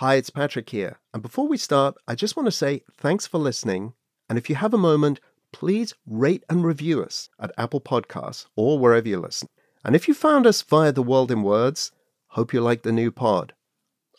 Hi, 0.00 0.14
it's 0.14 0.30
Patrick 0.30 0.70
here. 0.70 0.98
And 1.12 1.22
before 1.22 1.46
we 1.46 1.58
start, 1.58 1.94
I 2.08 2.14
just 2.14 2.34
want 2.34 2.46
to 2.46 2.50
say 2.50 2.84
thanks 2.90 3.26
for 3.26 3.36
listening. 3.36 3.92
And 4.30 4.38
if 4.38 4.48
you 4.48 4.56
have 4.56 4.72
a 4.72 4.78
moment, 4.78 5.20
please 5.52 5.92
rate 6.06 6.42
and 6.48 6.64
review 6.64 7.02
us 7.02 7.28
at 7.38 7.52
Apple 7.58 7.82
Podcasts 7.82 8.46
or 8.56 8.78
wherever 8.78 9.06
you 9.06 9.20
listen. 9.20 9.46
And 9.84 9.94
if 9.94 10.08
you 10.08 10.14
found 10.14 10.46
us 10.46 10.62
via 10.62 10.90
The 10.90 11.02
World 11.02 11.30
in 11.30 11.42
Words, 11.42 11.92
hope 12.28 12.54
you 12.54 12.62
like 12.62 12.80
the 12.80 12.92
new 12.92 13.10
pod. 13.10 13.52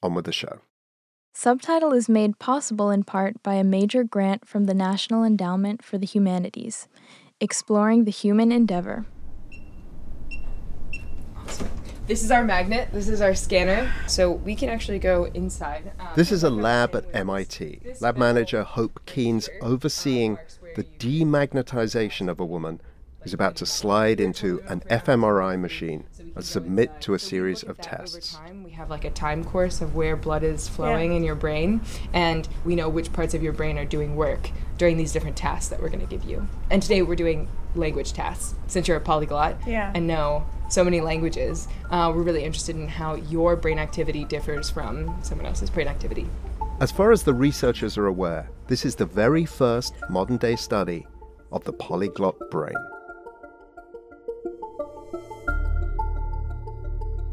On 0.04 0.14
with 0.14 0.26
the 0.26 0.32
show. 0.32 0.60
Subtitle 1.34 1.94
is 1.94 2.08
made 2.08 2.38
possible 2.38 2.92
in 2.92 3.04
part 3.04 3.42
by 3.42 3.56
a 3.56 3.64
major 3.64 4.04
grant 4.04 4.48
from 4.48 4.66
the 4.66 4.76
National 4.76 5.24
Endowment 5.24 5.84
for 5.84 5.98
the 5.98 6.06
Humanities, 6.06 6.88
exploring 7.40 8.06
the 8.06 8.12
human 8.12 8.52
endeavor. 8.52 9.08
This 12.12 12.26
is 12.26 12.32
our 12.32 12.44
magnet. 12.44 12.90
This 12.92 13.08
is 13.08 13.22
our 13.22 13.34
scanner. 13.34 13.90
So 14.06 14.32
we 14.32 14.54
can 14.54 14.68
actually 14.68 15.00
go 15.00 15.32
inside. 15.34 15.94
Um, 15.98 16.10
This 16.14 16.30
is 16.30 16.44
a 16.44 16.50
lab 16.50 16.94
at 16.94 17.06
MIT. 17.16 17.80
Lab 18.02 18.18
manager 18.18 18.64
Hope 18.64 19.00
Kean's 19.06 19.48
overseeing 19.62 20.38
the 20.76 20.84
demagnetization 20.84 22.30
of 22.30 22.42
a 22.42 22.46
woman 22.46 22.82
who's 23.22 23.34
about 23.34 23.56
to 23.56 23.66
slide 23.66 24.20
into 24.20 24.62
an 24.68 24.82
fMRI 24.90 25.58
machine 25.58 26.04
and 26.36 26.44
submit 26.44 27.00
to 27.00 27.14
a 27.14 27.20
series 27.20 27.64
of 27.64 27.78
tests. 27.78 28.36
Time, 28.36 28.66
we 28.66 28.72
have 28.72 28.90
like 28.90 29.06
a 29.06 29.10
time 29.12 29.46
course 29.46 29.80
of 29.80 29.96
where 29.96 30.18
blood 30.18 30.44
is 30.44 30.68
flowing 30.68 31.14
in 31.14 31.24
your 31.24 31.36
brain, 31.36 31.80
and 32.12 32.50
we 32.66 32.76
know 32.76 32.90
which 32.90 33.14
parts 33.14 33.34
of 33.34 33.42
your 33.42 33.54
brain 33.54 33.78
are 33.78 33.86
doing 33.86 34.18
work 34.18 34.50
during 34.78 34.98
these 34.98 35.14
different 35.14 35.38
tasks 35.38 35.70
that 35.70 35.82
we're 35.82 35.88
going 35.88 36.06
to 36.06 36.14
give 36.18 36.26
you. 36.26 36.46
And 36.70 36.82
today 36.84 37.04
we're 37.04 37.16
doing 37.16 37.48
language 37.74 38.12
tasks. 38.12 38.54
Since 38.68 38.90
you're 38.90 38.98
a 38.98 39.00
polyglot 39.02 39.66
Yeah. 39.66 39.94
and 39.96 40.08
know 40.08 40.44
so 40.72 40.84
many 40.84 41.02
languages, 41.02 41.68
uh, 41.90 42.12
we're 42.16 42.24
really 42.24 42.44
interested 42.44 42.76
in 42.76 42.88
how 42.88 43.16
your 43.16 43.56
brain 43.56 43.78
activity 43.78 44.24
differs 44.24 44.70
from 44.70 45.14
someone 45.22 45.46
else's 45.46 45.70
brain 45.70 45.88
activity. 45.88 46.28
As 46.80 46.92
far 46.92 47.12
as 47.12 47.24
the 47.24 47.34
researchers 47.34 47.98
are 47.98 48.08
aware, 48.08 48.50
this 48.68 48.86
is 48.86 48.96
the 48.96 49.06
very 49.06 49.46
first 49.46 49.94
modern 50.10 50.38
day 50.38 50.56
study 50.56 51.06
of 51.52 51.64
the 51.66 51.74
polyglot 51.74 52.36
brain. 52.50 52.76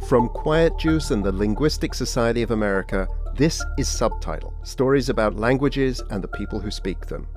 From 0.08 0.28
Quiet 0.30 0.76
Juice 0.78 1.10
and 1.10 1.24
the 1.24 1.32
Linguistic 1.32 1.94
Society 1.94 2.42
of 2.42 2.50
America, 2.50 3.06
this 3.36 3.62
is 3.78 3.88
Subtitle 3.88 4.54
Stories 4.64 5.10
about 5.10 5.36
languages 5.36 6.02
and 6.10 6.24
the 6.24 6.28
people 6.28 6.58
who 6.58 6.70
speak 6.70 7.06
them. 7.06 7.28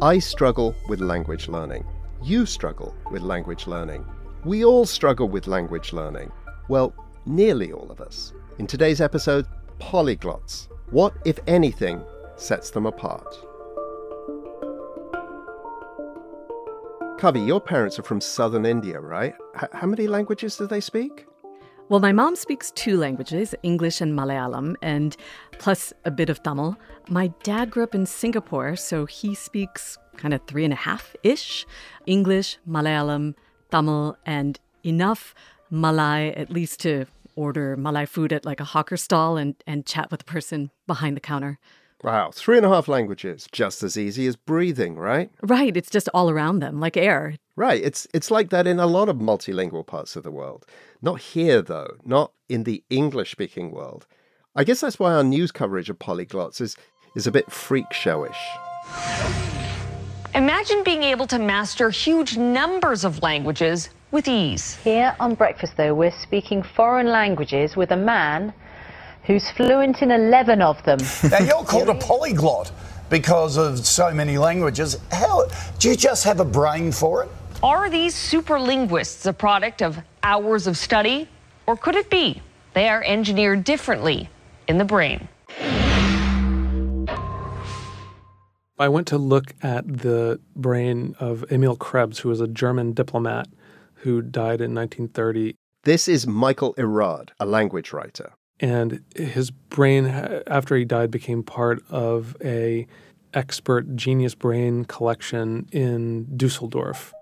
I 0.00 0.18
struggle 0.18 0.76
with 0.88 1.00
language 1.00 1.48
learning. 1.48 1.84
You 2.22 2.46
struggle 2.46 2.94
with 3.10 3.22
language 3.22 3.66
learning. 3.66 4.04
We 4.44 4.62
all 4.62 4.84
struggle 4.84 5.26
with 5.26 5.46
language 5.46 5.94
learning. 5.94 6.30
Well, 6.68 6.92
nearly 7.24 7.72
all 7.72 7.90
of 7.90 8.02
us. 8.02 8.34
In 8.58 8.66
today's 8.66 9.00
episode, 9.00 9.46
polyglots. 9.80 10.68
What, 10.90 11.14
if 11.24 11.38
anything, 11.46 12.02
sets 12.36 12.68
them 12.70 12.84
apart? 12.84 13.26
Kavi, 17.18 17.46
your 17.46 17.58
parents 17.58 17.98
are 17.98 18.02
from 18.02 18.20
southern 18.20 18.66
India, 18.66 19.00
right? 19.00 19.34
H- 19.56 19.70
how 19.72 19.86
many 19.86 20.06
languages 20.06 20.58
do 20.58 20.66
they 20.66 20.80
speak? 20.80 21.26
Well, 21.88 22.00
my 22.00 22.12
mom 22.12 22.36
speaks 22.36 22.70
two 22.72 22.98
languages, 22.98 23.54
English 23.62 24.02
and 24.02 24.12
Malayalam, 24.12 24.74
and 24.82 25.16
plus 25.58 25.94
a 26.04 26.10
bit 26.10 26.28
of 26.28 26.42
Tamil. 26.42 26.76
My 27.08 27.28
dad 27.44 27.70
grew 27.70 27.82
up 27.82 27.94
in 27.94 28.04
Singapore, 28.04 28.76
so 28.76 29.06
he 29.06 29.34
speaks 29.34 29.96
kind 30.18 30.34
of 30.34 30.42
three 30.46 30.64
and 30.64 30.72
a 30.72 30.76
half 30.76 31.16
ish 31.22 31.64
English, 32.04 32.58
Malayalam, 32.68 33.34
Tamil, 33.74 34.16
and 34.24 34.60
enough 34.84 35.34
Malay, 35.68 36.32
at 36.36 36.48
least 36.48 36.78
to 36.80 37.06
order 37.34 37.76
Malay 37.76 38.06
food 38.06 38.32
at 38.32 38.44
like 38.44 38.60
a 38.60 38.64
hawker 38.64 38.96
stall 38.96 39.36
and, 39.36 39.56
and 39.66 39.84
chat 39.84 40.12
with 40.12 40.20
the 40.20 40.24
person 40.24 40.70
behind 40.86 41.16
the 41.16 41.20
counter. 41.20 41.58
Wow, 42.04 42.30
three 42.32 42.56
and 42.56 42.64
a 42.64 42.68
half 42.68 42.86
languages, 42.86 43.48
just 43.50 43.82
as 43.82 43.96
easy 43.96 44.28
as 44.28 44.36
breathing, 44.36 44.94
right? 44.94 45.28
Right, 45.42 45.76
it's 45.76 45.90
just 45.90 46.08
all 46.14 46.30
around 46.30 46.60
them, 46.60 46.78
like 46.78 46.96
air. 46.96 47.34
Right, 47.56 47.82
it's 47.82 48.06
it's 48.14 48.30
like 48.30 48.50
that 48.50 48.68
in 48.68 48.78
a 48.78 48.86
lot 48.86 49.08
of 49.08 49.16
multilingual 49.16 49.84
parts 49.84 50.14
of 50.14 50.22
the 50.22 50.30
world. 50.30 50.64
Not 51.02 51.20
here 51.20 51.60
though, 51.60 51.96
not 52.04 52.30
in 52.48 52.62
the 52.62 52.84
English-speaking 52.90 53.72
world. 53.72 54.06
I 54.54 54.62
guess 54.62 54.82
that's 54.82 55.00
why 55.00 55.14
our 55.14 55.24
news 55.24 55.50
coverage 55.50 55.90
of 55.90 55.98
polyglots 55.98 56.60
is 56.60 56.76
is 57.16 57.26
a 57.26 57.32
bit 57.32 57.50
freak 57.50 57.90
showish. 57.90 59.53
Imagine 60.34 60.82
being 60.82 61.04
able 61.04 61.28
to 61.28 61.38
master 61.38 61.90
huge 61.90 62.36
numbers 62.36 63.04
of 63.04 63.22
languages 63.22 63.90
with 64.10 64.26
ease. 64.26 64.74
Here 64.82 65.14
on 65.20 65.36
Breakfast, 65.36 65.76
though, 65.76 65.94
we're 65.94 66.10
speaking 66.10 66.60
foreign 66.60 67.06
languages 67.06 67.76
with 67.76 67.92
a 67.92 67.96
man 67.96 68.52
who's 69.22 69.48
fluent 69.52 70.02
in 70.02 70.10
11 70.10 70.60
of 70.60 70.82
them. 70.82 70.98
Now 71.30 71.38
you're 71.38 71.64
called 71.64 71.88
a 71.88 71.94
polyglot 71.94 72.72
because 73.10 73.56
of 73.56 73.86
so 73.86 74.12
many 74.12 74.36
languages. 74.36 74.98
How 75.12 75.46
do 75.78 75.88
you 75.90 75.94
just 75.94 76.24
have 76.24 76.40
a 76.40 76.44
brain 76.44 76.90
for 76.90 77.22
it? 77.22 77.28
Are 77.62 77.88
these 77.88 78.16
super 78.16 78.58
linguists 78.58 79.26
a 79.26 79.32
product 79.32 79.82
of 79.82 79.98
hours 80.24 80.66
of 80.66 80.76
study? 80.76 81.28
Or 81.68 81.76
could 81.76 81.94
it 81.94 82.10
be 82.10 82.42
they 82.72 82.88
are 82.88 83.04
engineered 83.04 83.62
differently 83.62 84.28
in 84.66 84.78
the 84.78 84.84
brain? 84.84 85.28
I 88.78 88.88
went 88.88 89.06
to 89.08 89.18
look 89.18 89.54
at 89.62 89.86
the 89.86 90.40
brain 90.56 91.14
of 91.20 91.44
Emil 91.50 91.76
Krebs, 91.76 92.18
who 92.18 92.28
was 92.28 92.40
a 92.40 92.48
German 92.48 92.92
diplomat 92.92 93.46
who 93.94 94.20
died 94.20 94.60
in 94.60 94.74
1930. 94.74 95.54
This 95.84 96.08
is 96.08 96.26
Michael 96.26 96.74
Erard, 96.74 97.30
a 97.38 97.46
language 97.46 97.92
writer. 97.92 98.32
And 98.58 99.04
his 99.14 99.50
brain, 99.50 100.06
after 100.06 100.76
he 100.76 100.84
died, 100.84 101.10
became 101.10 101.42
part 101.42 101.84
of 101.88 102.36
a 102.42 102.86
expert 103.32 103.94
genius 103.94 104.34
brain 104.34 104.84
collection 104.84 105.68
in 105.70 106.36
Dusseldorf. 106.36 107.12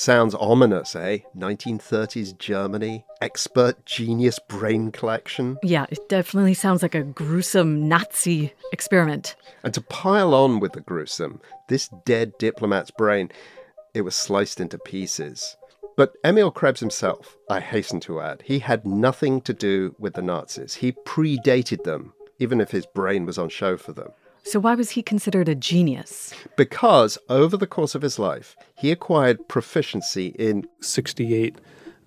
Sounds 0.00 0.34
ominous, 0.34 0.96
eh? 0.96 1.18
1930s 1.36 2.38
Germany, 2.38 3.04
expert 3.20 3.84
genius 3.84 4.38
brain 4.38 4.90
collection. 4.92 5.58
Yeah, 5.62 5.84
it 5.90 6.08
definitely 6.08 6.54
sounds 6.54 6.80
like 6.80 6.94
a 6.94 7.02
gruesome 7.02 7.86
Nazi 7.86 8.54
experiment. 8.72 9.36
And 9.62 9.74
to 9.74 9.82
pile 9.82 10.32
on 10.32 10.58
with 10.58 10.72
the 10.72 10.80
gruesome, 10.80 11.42
this 11.68 11.90
dead 12.06 12.38
diplomat's 12.38 12.90
brain, 12.90 13.30
it 13.92 14.00
was 14.00 14.16
sliced 14.16 14.58
into 14.58 14.78
pieces. 14.78 15.58
But 15.98 16.14
Emil 16.24 16.50
Krebs 16.50 16.80
himself, 16.80 17.36
I 17.50 17.60
hasten 17.60 18.00
to 18.00 18.22
add, 18.22 18.40
he 18.46 18.60
had 18.60 18.86
nothing 18.86 19.42
to 19.42 19.52
do 19.52 19.94
with 19.98 20.14
the 20.14 20.22
Nazis. 20.22 20.76
He 20.76 20.92
predated 20.92 21.84
them, 21.84 22.14
even 22.38 22.62
if 22.62 22.70
his 22.70 22.86
brain 22.86 23.26
was 23.26 23.36
on 23.36 23.50
show 23.50 23.76
for 23.76 23.92
them. 23.92 24.12
So, 24.42 24.58
why 24.58 24.74
was 24.74 24.90
he 24.90 25.02
considered 25.02 25.48
a 25.48 25.54
genius? 25.54 26.34
Because 26.56 27.18
over 27.28 27.56
the 27.56 27.66
course 27.66 27.94
of 27.94 28.02
his 28.02 28.18
life, 28.18 28.56
he 28.76 28.90
acquired 28.90 29.48
proficiency 29.48 30.28
in 30.38 30.66
68 30.80 31.58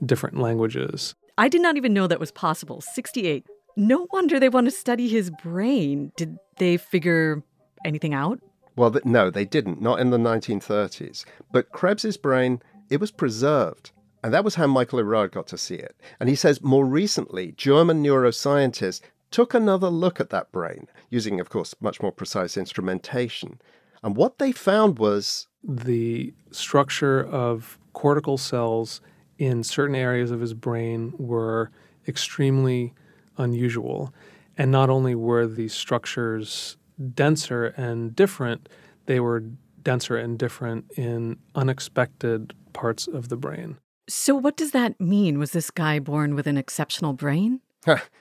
different 0.06 0.38
languages. 0.38 1.16
I 1.38 1.48
did 1.48 1.62
not 1.62 1.78
even 1.78 1.94
know 1.94 2.08
that 2.08 2.20
was 2.20 2.32
possible. 2.32 2.82
68. 2.82 3.46
No 3.76 4.08
wonder 4.12 4.40
they 4.40 4.50
want 4.50 4.66
to 4.66 4.72
study 4.72 5.08
his 5.08 5.32
brain. 5.44 6.12
Did 6.16 6.38
they 6.58 6.78
figure 6.78 7.44
anything 7.86 8.14
out? 8.14 8.40
Well, 8.76 8.92
th- 8.92 9.06
no, 9.06 9.30
they 9.30 9.46
didn't, 9.46 9.82
not 9.82 10.00
in 10.00 10.10
the 10.10 10.18
1930s. 10.18 11.26
But 11.52 11.72
Krebs's 11.72 12.18
brain, 12.18 12.62
it 12.90 13.00
was 13.00 13.12
preserved. 13.12 13.92
And 14.24 14.34
that 14.34 14.46
was 14.46 14.56
how 14.56 14.68
Michael 14.68 15.00
Erard 15.00 15.32
got 15.32 15.48
to 15.48 15.58
see 15.58 15.76
it. 15.76 15.96
And 16.20 16.30
he 16.30 16.36
says 16.36 16.62
more 16.62 16.86
recently, 16.86 17.52
German 17.54 18.02
neuroscientists 18.04 19.02
took 19.34 19.56
another 19.56 19.90
look 19.90 20.20
at 20.20 20.30
that 20.30 20.52
brain, 20.52 20.88
using, 21.10 21.40
of 21.40 21.50
course, 21.50 21.74
much 21.82 22.02
more 22.02 22.12
precise 22.12 22.56
instrumentation. 22.56 23.60
And 24.04 24.16
what 24.16 24.38
they 24.38 24.52
found 24.52 25.00
was 25.00 25.48
The 25.64 26.34
structure 26.52 27.26
of 27.26 27.80
cortical 27.94 28.38
cells 28.38 29.02
in 29.38 29.64
certain 29.64 29.96
areas 29.96 30.30
of 30.30 30.42
his 30.42 30.54
brain 30.54 31.14
were 31.18 31.72
extremely 32.08 32.94
unusual. 33.38 34.14
And 34.58 34.72
not 34.72 34.90
only 34.90 35.16
were 35.16 35.48
the 35.48 35.70
structures 35.70 36.78
denser 37.16 37.68
and 37.78 38.16
different, 38.16 38.70
they 39.06 39.20
were 39.20 39.46
denser 39.82 40.18
and 40.18 40.38
different 40.38 40.92
in 40.96 41.38
unexpected 41.56 42.54
parts 42.74 43.08
of 43.08 43.30
the 43.30 43.38
brain. 43.38 43.78
So, 44.08 44.36
what 44.36 44.58
does 44.58 44.72
that 44.72 45.00
mean? 45.00 45.40
Was 45.40 45.52
this 45.52 45.72
guy 45.72 46.00
born 46.00 46.36
with 46.36 46.46
an 46.46 46.58
exceptional 46.58 47.14
brain? 47.14 47.62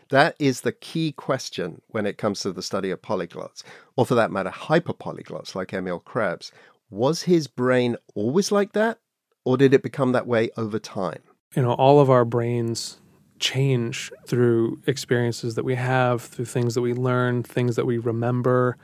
That 0.09 0.37
is 0.39 0.63
the 0.63 0.73
key 0.73 1.13
question 1.13 1.81
when 1.89 2.07
it 2.07 2.19
comes 2.19 2.41
to 2.41 2.53
the 2.53 2.63
study 2.63 2.91
of 2.91 3.03
polyglots, 3.03 3.63
or 3.97 4.07
for 4.07 4.15
that 4.15 4.31
matter, 4.31 4.51
hyperpolyglots 4.51 5.55
like 5.55 5.73
Emil 5.73 6.01
Krebs. 6.01 6.53
Was 6.91 7.23
his 7.23 7.47
brain 7.47 7.97
always 8.15 8.53
like 8.53 8.73
that, 8.73 8.99
or 9.45 9.57
did 9.57 9.73
it 9.73 9.83
become 9.83 10.13
that 10.13 10.27
way 10.27 10.51
over 10.57 10.79
time? 10.79 11.23
You 11.57 11.63
know, 11.63 11.73
all 11.73 12.01
of 12.01 12.11
our 12.11 12.25
brains 12.25 12.99
change 13.39 14.13
through 14.27 14.81
experiences 14.87 15.55
that 15.57 15.65
we 15.65 15.75
have, 15.75 16.23
through 16.23 16.45
things 16.45 16.75
that 16.75 16.81
we 16.81 16.95
learn, 16.95 17.43
things 17.43 17.77
that 17.77 17.87
we 17.87 17.99
remember. 17.99 18.77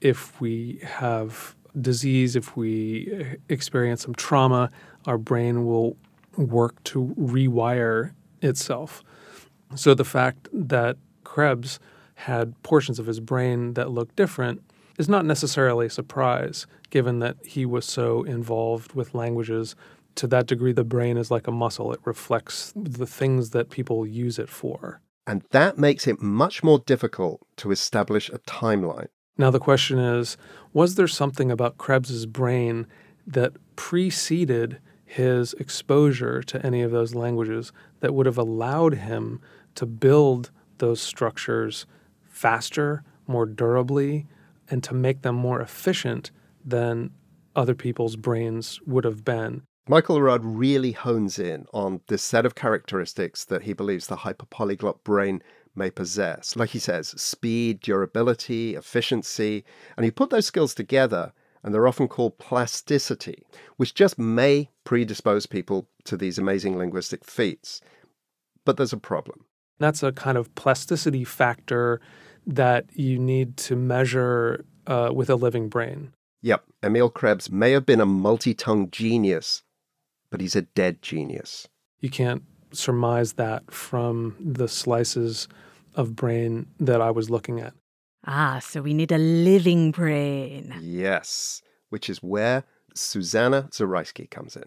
If 0.00 0.40
we 0.40 0.80
have 0.84 1.56
disease, 1.80 2.36
if 2.36 2.56
we 2.56 3.08
eh, 3.12 3.36
experience 3.48 4.02
some 4.02 4.14
trauma, 4.14 4.70
our 5.06 5.18
brain 5.18 5.64
will 5.64 5.96
work 6.36 6.82
to 6.84 7.14
rewire 7.18 8.12
itself. 8.42 9.02
So 9.74 9.94
the 9.94 10.04
fact 10.04 10.48
that 10.52 10.96
Krebs 11.24 11.78
had 12.14 12.60
portions 12.62 12.98
of 12.98 13.06
his 13.06 13.20
brain 13.20 13.74
that 13.74 13.90
looked 13.90 14.16
different 14.16 14.62
is 14.98 15.08
not 15.08 15.24
necessarily 15.24 15.86
a 15.86 15.90
surprise, 15.90 16.66
given 16.90 17.18
that 17.18 17.36
he 17.44 17.66
was 17.66 17.84
so 17.84 18.22
involved 18.22 18.92
with 18.92 19.14
languages. 19.14 19.74
To 20.16 20.26
that 20.28 20.46
degree, 20.46 20.72
the 20.72 20.84
brain 20.84 21.16
is 21.16 21.30
like 21.30 21.48
a 21.48 21.52
muscle, 21.52 21.92
it 21.92 22.00
reflects 22.04 22.72
the 22.76 23.06
things 23.06 23.50
that 23.50 23.70
people 23.70 24.06
use 24.06 24.38
it 24.38 24.48
for. 24.48 25.00
And 25.26 25.42
that 25.50 25.78
makes 25.78 26.06
it 26.06 26.20
much 26.20 26.62
more 26.62 26.78
difficult 26.80 27.40
to 27.56 27.70
establish 27.70 28.28
a 28.28 28.38
timeline. 28.40 29.08
Now, 29.36 29.50
the 29.50 29.58
question 29.58 29.98
is 29.98 30.36
was 30.72 30.94
there 30.94 31.08
something 31.08 31.50
about 31.50 31.78
Krebs's 31.78 32.26
brain 32.26 32.86
that 33.26 33.52
preceded 33.74 34.78
his 35.04 35.54
exposure 35.54 36.42
to 36.42 36.64
any 36.64 36.82
of 36.82 36.90
those 36.90 37.14
languages 37.14 37.72
that 38.00 38.14
would 38.14 38.26
have 38.26 38.38
allowed 38.38 38.94
him 38.94 39.40
to 39.76 39.86
build 39.86 40.50
those 40.78 41.00
structures 41.00 41.86
faster, 42.24 43.02
more 43.26 43.46
durably, 43.46 44.26
and 44.68 44.82
to 44.82 44.94
make 44.94 45.22
them 45.22 45.36
more 45.36 45.60
efficient 45.60 46.30
than 46.64 47.10
other 47.54 47.74
people's 47.74 48.16
brains 48.16 48.80
would 48.86 49.04
have 49.04 49.24
been. 49.24 49.62
Michael 49.86 50.16
Erard 50.16 50.40
really 50.42 50.92
hones 50.92 51.38
in 51.38 51.66
on 51.74 52.00
this 52.08 52.22
set 52.22 52.46
of 52.46 52.54
characteristics 52.54 53.44
that 53.44 53.62
he 53.62 53.74
believes 53.74 54.06
the 54.06 54.16
hyperpolyglot 54.16 55.04
brain 55.04 55.42
may 55.76 55.90
possess. 55.90 56.56
Like 56.56 56.70
he 56.70 56.78
says, 56.78 57.08
speed, 57.20 57.80
durability, 57.80 58.76
efficiency. 58.76 59.64
And 59.96 60.06
you 60.06 60.12
put 60.12 60.30
those 60.30 60.46
skills 60.46 60.74
together, 60.74 61.32
and 61.62 61.74
they're 61.74 61.86
often 61.86 62.08
called 62.08 62.38
plasticity, 62.38 63.42
which 63.76 63.94
just 63.94 64.18
may 64.18 64.70
predispose 64.84 65.46
people 65.46 65.88
to 66.04 66.16
these 66.16 66.38
amazing 66.38 66.78
linguistic 66.78 67.24
feats. 67.24 67.80
But 68.64 68.76
there's 68.76 68.92
a 68.92 68.98
problem. 68.98 69.44
That's 69.78 70.02
a 70.02 70.12
kind 70.12 70.38
of 70.38 70.54
plasticity 70.54 71.24
factor 71.24 72.00
that 72.46 72.86
you 72.92 73.18
need 73.18 73.56
to 73.56 73.76
measure 73.76 74.64
uh, 74.86 75.10
with 75.14 75.30
a 75.30 75.36
living 75.36 75.68
brain. 75.68 76.12
Yep, 76.42 76.64
Emil 76.82 77.10
Krebs 77.10 77.50
may 77.50 77.72
have 77.72 77.86
been 77.86 78.00
a 78.00 78.06
multi 78.06 78.54
tongued 78.54 78.92
genius, 78.92 79.62
but 80.30 80.40
he's 80.40 80.54
a 80.54 80.62
dead 80.62 81.00
genius. 81.00 81.66
You 82.00 82.10
can't 82.10 82.42
surmise 82.72 83.34
that 83.34 83.70
from 83.72 84.36
the 84.38 84.68
slices 84.68 85.48
of 85.94 86.14
brain 86.14 86.66
that 86.78 87.00
I 87.00 87.10
was 87.10 87.30
looking 87.30 87.60
at. 87.60 87.72
Ah, 88.26 88.58
so 88.58 88.82
we 88.82 88.94
need 88.94 89.12
a 89.12 89.18
living 89.18 89.90
brain. 89.90 90.74
Yes, 90.80 91.62
which 91.90 92.10
is 92.10 92.18
where 92.18 92.64
Susanna 92.94 93.68
Zaraysky 93.70 94.30
comes 94.30 94.56
in. 94.56 94.64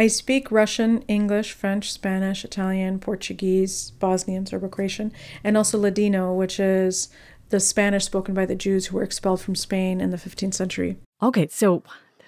I 0.00 0.06
speak 0.06 0.50
Russian, 0.50 1.02
English, 1.08 1.52
French, 1.52 1.92
Spanish, 1.92 2.42
Italian, 2.42 3.00
Portuguese, 3.00 3.90
Bosnian, 3.90 4.46
Serbo-Croatian, 4.46 5.12
and 5.44 5.58
also 5.58 5.78
Ladino, 5.78 6.32
which 6.32 6.58
is 6.58 7.10
the 7.50 7.60
Spanish 7.60 8.06
spoken 8.06 8.32
by 8.32 8.46
the 8.46 8.54
Jews 8.54 8.86
who 8.86 8.96
were 8.96 9.02
expelled 9.02 9.42
from 9.42 9.54
Spain 9.54 10.00
in 10.00 10.08
the 10.08 10.16
15th 10.16 10.54
century. 10.54 10.96
Okay, 11.22 11.48
so 11.48 11.82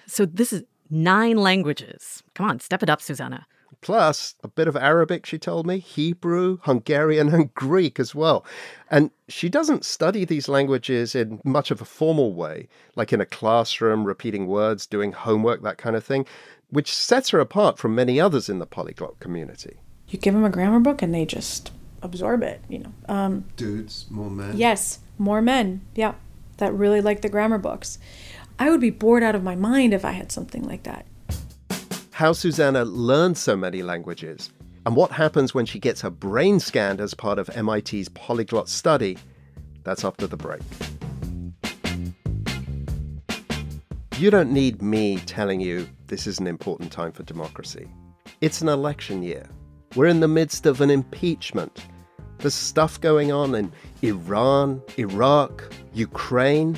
so 0.05 0.23
this 0.23 0.53
is 0.53 0.61
nine 0.91 1.37
languages. 1.37 2.21
Come 2.35 2.47
on, 2.47 2.59
step 2.59 2.83
it 2.83 2.91
up, 2.91 3.01
Susanna. 3.01 3.47
Plus 3.81 4.35
a 4.43 4.47
bit 4.47 4.67
of 4.67 4.77
Arabic, 4.77 5.25
she 5.25 5.39
told 5.39 5.65
me, 5.65 5.79
Hebrew, 5.79 6.59
Hungarian, 6.61 7.29
and 7.33 7.51
Greek 7.55 7.99
as 7.99 8.13
well. 8.13 8.45
And 8.91 9.09
she 9.27 9.49
doesn't 9.49 9.83
study 9.83 10.25
these 10.25 10.47
languages 10.47 11.15
in 11.15 11.41
much 11.43 11.71
of 11.71 11.81
a 11.81 11.85
formal 11.85 12.35
way, 12.35 12.67
like 12.95 13.11
in 13.11 13.19
a 13.19 13.25
classroom, 13.25 14.03
repeating 14.03 14.45
words, 14.45 14.85
doing 14.85 15.11
homework, 15.11 15.63
that 15.63 15.79
kind 15.79 15.95
of 15.95 16.03
thing 16.03 16.27
which 16.73 16.91
sets 16.91 17.29
her 17.29 17.39
apart 17.39 17.77
from 17.77 17.93
many 17.93 18.19
others 18.19 18.49
in 18.49 18.57
the 18.57 18.65
polyglot 18.65 19.19
community. 19.19 19.77
You 20.07 20.17
give 20.17 20.33
them 20.33 20.43
a 20.43 20.49
grammar 20.49 20.79
book 20.79 21.03
and 21.03 21.13
they 21.13 21.23
just 21.23 21.71
absorb 22.01 22.41
it, 22.41 22.61
you 22.67 22.79
know. 22.79 22.91
Um, 23.07 23.45
Dudes, 23.55 24.07
more 24.09 24.31
men. 24.31 24.57
Yes, 24.57 24.99
more 25.19 25.39
men. 25.39 25.81
Yeah, 25.93 26.15
that 26.57 26.73
really 26.73 26.99
like 26.99 27.21
the 27.21 27.29
grammar 27.29 27.59
books. 27.59 27.99
I 28.57 28.71
would 28.71 28.81
be 28.81 28.89
bored 28.89 29.21
out 29.21 29.35
of 29.35 29.43
my 29.43 29.55
mind 29.55 29.93
if 29.93 30.03
I 30.03 30.11
had 30.11 30.31
something 30.31 30.63
like 30.63 30.81
that. 30.83 31.05
How 32.11 32.33
Susanna 32.33 32.85
learned 32.85 33.37
so 33.37 33.55
many 33.55 33.83
languages, 33.83 34.49
and 34.85 34.95
what 34.95 35.11
happens 35.11 35.53
when 35.53 35.67
she 35.67 35.79
gets 35.79 36.01
her 36.01 36.09
brain 36.09 36.59
scanned 36.59 36.99
as 36.99 37.13
part 37.13 37.37
of 37.37 37.55
MIT's 37.55 38.09
polyglot 38.09 38.67
study, 38.67 39.17
that's 39.83 40.03
after 40.03 40.25
the 40.25 40.37
break. 40.37 40.61
You 44.17 44.31
don't 44.31 44.51
need 44.51 44.81
me 44.81 45.17
telling 45.19 45.59
you 45.59 45.87
this 46.13 46.27
is 46.27 46.37
an 46.37 46.45
important 46.45 46.91
time 46.91 47.11
for 47.11 47.23
democracy. 47.23 47.87
It's 48.39 48.61
an 48.61 48.69
election 48.69 49.23
year. 49.23 49.49
We're 49.95 50.05
in 50.05 50.19
the 50.19 50.27
midst 50.27 50.67
of 50.67 50.79
an 50.79 50.91
impeachment. 50.91 51.87
There's 52.37 52.53
stuff 52.53 53.01
going 53.01 53.31
on 53.31 53.55
in 53.55 53.71
Iran, 54.03 54.83
Iraq, 54.99 55.73
Ukraine, 55.91 56.77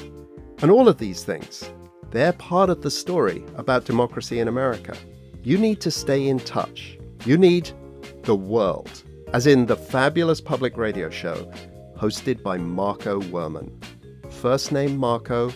and 0.62 0.72
all 0.72 0.88
of 0.88 1.00
these 1.00 1.26
things. 1.26 1.70
They're 2.12 2.32
part 2.32 2.70
of 2.70 2.82
the 2.82 2.90
story 2.90 3.44
about 3.58 3.84
democracy 3.84 4.40
in 4.40 4.48
America. 4.48 4.96
You 5.44 5.58
need 5.58 5.82
to 5.82 5.92
stay 5.92 6.30
in 6.30 6.40
touch. 6.40 6.98
You 7.26 7.38
need 7.38 7.70
the 8.24 8.38
world, 8.38 9.04
as 9.34 9.48
in 9.48 9.66
the 9.66 9.76
fabulous 9.76 10.40
public 10.40 10.78
radio 10.78 11.10
show 11.10 11.52
hosted 11.98 12.42
by 12.42 12.58
Marco 12.58 13.20
Werman. 13.20 13.70
First 14.32 14.72
name 14.72 14.96
Marco, 14.96 15.52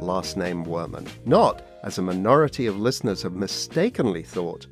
last 0.00 0.38
name 0.38 0.64
Werman. 0.64 1.06
Not, 1.26 1.67
as 1.84 1.98
a 1.98 2.02
minority 2.02 2.66
of 2.66 2.78
listeners 2.78 3.22
have 3.22 3.34
mistakenly 3.34 4.22
thought, 4.22 4.66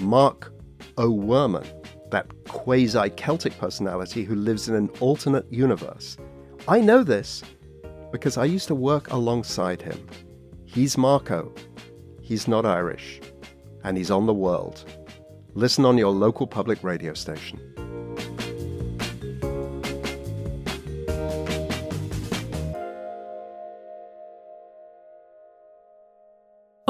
Mark 0.00 0.52
O'Werman, 0.98 1.66
that 2.10 2.26
quasi 2.48 3.10
Celtic 3.10 3.56
personality 3.58 4.24
who 4.24 4.34
lives 4.34 4.68
in 4.68 4.74
an 4.74 4.88
alternate 5.00 5.50
universe. 5.52 6.16
I 6.68 6.80
know 6.80 7.02
this 7.02 7.42
because 8.12 8.36
I 8.36 8.44
used 8.44 8.68
to 8.68 8.74
work 8.74 9.10
alongside 9.10 9.80
him. 9.80 10.06
He's 10.64 10.98
Marco. 10.98 11.52
He's 12.20 12.48
not 12.48 12.66
Irish. 12.66 13.20
And 13.84 13.96
he's 13.96 14.10
on 14.10 14.26
the 14.26 14.34
world. 14.34 14.84
Listen 15.54 15.84
on 15.84 15.98
your 15.98 16.12
local 16.12 16.46
public 16.46 16.82
radio 16.82 17.14
station. 17.14 17.60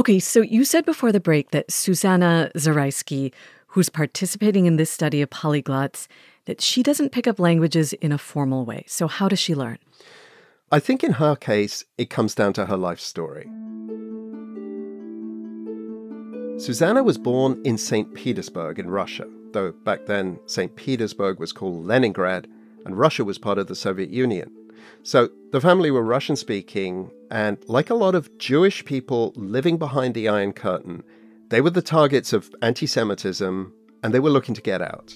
Okay, 0.00 0.18
so 0.18 0.40
you 0.40 0.64
said 0.64 0.86
before 0.86 1.12
the 1.12 1.20
break 1.20 1.50
that 1.50 1.70
Susanna 1.70 2.50
Zaraysky, 2.56 3.34
who's 3.66 3.90
participating 3.90 4.64
in 4.64 4.76
this 4.76 4.90
study 4.90 5.20
of 5.20 5.28
polyglots, 5.28 6.06
that 6.46 6.62
she 6.62 6.82
doesn't 6.82 7.10
pick 7.10 7.26
up 7.26 7.38
languages 7.38 7.92
in 7.92 8.10
a 8.10 8.16
formal 8.16 8.64
way. 8.64 8.82
So 8.86 9.08
how 9.08 9.28
does 9.28 9.38
she 9.38 9.54
learn? 9.54 9.76
I 10.72 10.80
think 10.80 11.04
in 11.04 11.12
her 11.12 11.36
case, 11.36 11.84
it 11.98 12.08
comes 12.08 12.34
down 12.34 12.54
to 12.54 12.64
her 12.64 12.78
life 12.78 12.98
story. 12.98 13.44
Susanna 16.58 17.02
was 17.02 17.18
born 17.18 17.60
in 17.62 17.76
St. 17.76 18.14
Petersburg 18.14 18.78
in 18.78 18.88
Russia, 18.88 19.26
though 19.52 19.72
back 19.84 20.06
then 20.06 20.40
St. 20.46 20.74
Petersburg 20.76 21.38
was 21.38 21.52
called 21.52 21.84
Leningrad 21.84 22.48
and 22.86 22.98
Russia 22.98 23.22
was 23.22 23.36
part 23.36 23.58
of 23.58 23.66
the 23.66 23.76
Soviet 23.76 24.08
Union. 24.08 24.50
So 25.02 25.28
the 25.52 25.60
family 25.60 25.90
were 25.90 26.02
Russian 26.02 26.36
speaking, 26.36 27.10
and 27.30 27.58
like 27.68 27.90
a 27.90 27.94
lot 27.94 28.14
of 28.14 28.36
Jewish 28.38 28.84
people 28.84 29.32
living 29.36 29.78
behind 29.78 30.14
the 30.14 30.28
Iron 30.28 30.52
Curtain, 30.52 31.02
they 31.48 31.60
were 31.60 31.70
the 31.70 31.82
targets 31.82 32.32
of 32.32 32.54
anti 32.62 32.86
Semitism 32.86 33.72
and 34.02 34.14
they 34.14 34.20
were 34.20 34.30
looking 34.30 34.54
to 34.54 34.62
get 34.62 34.80
out. 34.80 35.14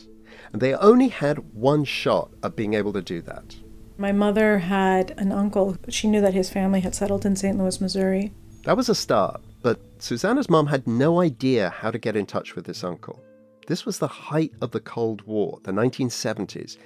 And 0.52 0.60
they 0.60 0.74
only 0.74 1.08
had 1.08 1.38
one 1.54 1.84
shot 1.84 2.30
at 2.42 2.56
being 2.56 2.74
able 2.74 2.92
to 2.92 3.02
do 3.02 3.20
that. 3.22 3.56
My 3.96 4.12
mother 4.12 4.58
had 4.58 5.12
an 5.18 5.32
uncle. 5.32 5.76
She 5.88 6.08
knew 6.08 6.20
that 6.20 6.34
his 6.34 6.50
family 6.50 6.80
had 6.80 6.94
settled 6.94 7.24
in 7.24 7.36
St. 7.36 7.56
Louis, 7.56 7.80
Missouri. 7.80 8.32
That 8.64 8.76
was 8.76 8.88
a 8.88 8.94
start, 8.94 9.42
but 9.62 9.80
Susanna's 9.98 10.50
mom 10.50 10.66
had 10.66 10.86
no 10.86 11.20
idea 11.20 11.70
how 11.70 11.90
to 11.90 11.98
get 11.98 12.16
in 12.16 12.26
touch 12.26 12.56
with 12.56 12.64
this 12.64 12.82
uncle. 12.82 13.22
This 13.66 13.86
was 13.86 13.98
the 13.98 14.08
height 14.08 14.52
of 14.60 14.72
the 14.72 14.80
Cold 14.80 15.22
War, 15.22 15.58
the 15.62 15.72
1970s, 15.72 16.76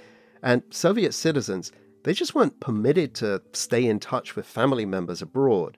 and 0.43 0.61
Soviet 0.69 1.13
citizens 1.13 1.71
they 2.03 2.13
just 2.13 2.35
weren't 2.35 2.59
permitted 2.59 3.13
to 3.15 3.41
stay 3.53 3.85
in 3.85 3.99
touch 3.99 4.35
with 4.35 4.45
family 4.45 4.85
members 4.85 5.21
abroad. 5.21 5.77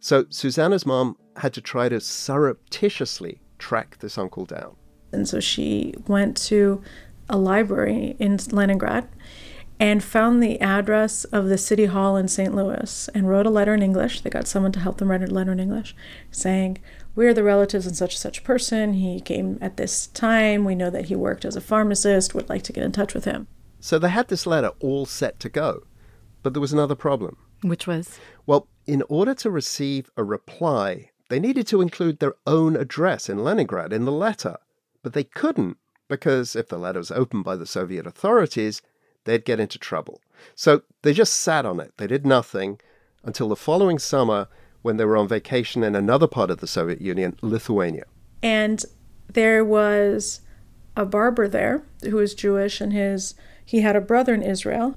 So 0.00 0.26
Susanna's 0.30 0.86
mom 0.86 1.16
had 1.36 1.52
to 1.54 1.60
try 1.60 1.88
to 1.88 2.00
surreptitiously 2.00 3.40
track 3.58 3.98
this 3.98 4.18
uncle 4.18 4.44
down. 4.44 4.76
And 5.12 5.28
so 5.28 5.40
she 5.40 5.94
went 6.06 6.36
to 6.48 6.82
a 7.28 7.36
library 7.36 8.16
in 8.18 8.38
Leningrad 8.50 9.08
and 9.78 10.02
found 10.02 10.42
the 10.42 10.60
address 10.60 11.24
of 11.24 11.46
the 11.46 11.58
city 11.58 11.86
hall 11.86 12.16
in 12.16 12.28
St. 12.28 12.54
Louis 12.54 13.08
and 13.14 13.28
wrote 13.28 13.46
a 13.46 13.50
letter 13.50 13.74
in 13.74 13.82
English. 13.82 14.20
They 14.20 14.30
got 14.30 14.46
someone 14.46 14.72
to 14.72 14.80
help 14.80 14.98
them 14.98 15.10
write 15.10 15.22
a 15.22 15.26
letter 15.26 15.52
in 15.52 15.60
English 15.60 15.94
saying, 16.30 16.78
We're 17.14 17.34
the 17.34 17.42
relatives 17.42 17.86
of 17.86 17.96
such 17.96 18.14
and 18.14 18.20
such 18.20 18.44
person. 18.44 18.94
He 18.94 19.20
came 19.20 19.58
at 19.60 19.76
this 19.76 20.08
time. 20.08 20.64
We 20.64 20.74
know 20.74 20.90
that 20.90 21.06
he 21.06 21.16
worked 21.16 21.44
as 21.44 21.56
a 21.56 21.60
pharmacist, 21.60 22.34
would 22.34 22.48
like 22.48 22.62
to 22.62 22.72
get 22.72 22.84
in 22.84 22.92
touch 22.92 23.14
with 23.14 23.24
him. 23.24 23.48
So 23.82 23.98
they 23.98 24.10
had 24.10 24.28
this 24.28 24.46
letter 24.46 24.70
all 24.78 25.06
set 25.06 25.40
to 25.40 25.48
go. 25.48 25.82
But 26.44 26.54
there 26.54 26.60
was 26.60 26.72
another 26.72 26.94
problem. 26.94 27.36
Which 27.62 27.88
was? 27.88 28.18
Well, 28.46 28.68
in 28.86 29.02
order 29.08 29.34
to 29.34 29.50
receive 29.50 30.08
a 30.16 30.22
reply, 30.22 31.10
they 31.28 31.40
needed 31.40 31.66
to 31.66 31.80
include 31.80 32.20
their 32.20 32.36
own 32.46 32.76
address 32.76 33.28
in 33.28 33.42
Leningrad 33.42 33.92
in 33.92 34.04
the 34.04 34.12
letter. 34.12 34.56
But 35.02 35.14
they 35.14 35.24
couldn't, 35.24 35.78
because 36.08 36.54
if 36.54 36.68
the 36.68 36.78
letter 36.78 37.00
was 37.00 37.10
opened 37.10 37.42
by 37.42 37.56
the 37.56 37.66
Soviet 37.66 38.06
authorities, 38.06 38.82
they'd 39.24 39.44
get 39.44 39.58
into 39.58 39.78
trouble. 39.78 40.20
So 40.54 40.82
they 41.02 41.12
just 41.12 41.34
sat 41.34 41.66
on 41.66 41.80
it. 41.80 41.92
They 41.96 42.06
did 42.06 42.24
nothing 42.24 42.80
until 43.24 43.48
the 43.48 43.56
following 43.56 43.98
summer 43.98 44.46
when 44.82 44.96
they 44.96 45.04
were 45.04 45.16
on 45.16 45.26
vacation 45.26 45.82
in 45.82 45.96
another 45.96 46.28
part 46.28 46.50
of 46.50 46.58
the 46.58 46.68
Soviet 46.68 47.00
Union, 47.00 47.36
Lithuania. 47.42 48.04
And 48.44 48.84
there 49.28 49.64
was 49.64 50.40
a 50.96 51.04
barber 51.04 51.48
there 51.48 51.82
who 52.02 52.16
was 52.16 52.34
Jewish, 52.34 52.80
and 52.80 52.92
his 52.92 53.34
he 53.64 53.80
had 53.80 53.96
a 53.96 54.00
brother 54.00 54.34
in 54.34 54.42
Israel, 54.42 54.96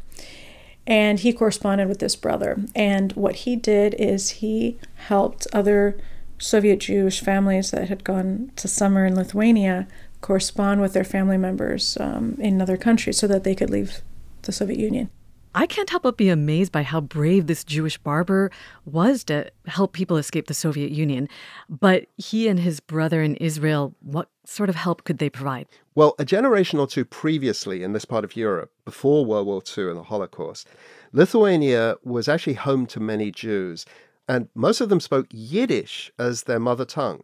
and 0.88 1.20
he 1.20 1.34
corresponded 1.34 1.88
with 1.88 2.00
this 2.00 2.16
brother. 2.16 2.60
And 2.76 3.12
what 3.14 3.36
he 3.38 3.56
did 3.56 3.96
is 3.96 4.30
he 4.30 4.78
helped 4.96 5.48
other 5.54 5.98
Soviet 6.38 6.80
Jewish 6.80 7.22
families 7.22 7.72
that 7.72 7.88
had 7.88 8.04
gone 8.04 8.52
to 8.58 8.68
summer 8.68 9.06
in 9.06 9.16
Lithuania 9.16 9.88
correspond 10.22 10.82
with 10.82 10.94
their 10.94 11.04
family 11.04 11.38
members 11.38 11.98
um, 12.00 12.36
in 12.40 12.62
other 12.62 12.78
countries 12.78 13.18
so 13.18 13.28
that 13.28 13.44
they 13.44 13.56
could 13.56 13.70
leave 13.70 14.02
the 14.44 14.52
Soviet 14.52 14.80
Union. 14.80 15.10
I 15.58 15.68
can't 15.68 15.90
help 15.90 16.04
but 16.04 16.18
be 16.18 16.28
amazed 16.28 16.74
by 16.74 16.84
how 16.84 17.00
brave 17.00 17.48
this 17.48 17.64
Jewish 17.64 17.98
barber 17.98 18.52
was 18.84 19.24
to 19.24 19.50
help 19.68 19.94
people 19.94 20.18
escape 20.18 20.48
the 20.48 20.54
Soviet 20.54 20.92
Union. 20.92 21.30
But 21.70 22.08
he 22.18 22.50
and 22.50 22.60
his 22.60 22.82
brother 22.82 23.24
in 23.24 23.36
Israel, 23.38 23.96
what 24.02 24.28
sort 24.46 24.68
of 24.68 24.76
help 24.76 25.06
could 25.06 25.18
they 25.18 25.30
provide? 25.30 25.68
Well, 25.96 26.14
a 26.20 26.26
generation 26.26 26.78
or 26.78 26.88
two 26.88 27.06
previously 27.06 27.84
in 27.84 27.94
this 27.94 28.04
part 28.04 28.26
of 28.26 28.36
Europe, 28.36 28.70
before 28.84 29.26
World 29.26 29.48
War 29.48 29.64
II 29.78 29.88
and 29.88 29.98
the 29.98 30.04
Holocaust, 30.04 30.68
Lithuania 31.14 31.96
was 32.04 32.28
actually 32.28 32.56
home 32.56 32.86
to 32.88 33.00
many 33.00 33.32
Jews, 33.32 33.86
and 34.28 34.50
most 34.56 34.82
of 34.82 34.90
them 34.90 35.00
spoke 35.00 35.28
Yiddish 35.32 36.12
as 36.20 36.44
their 36.44 36.60
mother 36.60 36.84
tongue. 36.84 37.24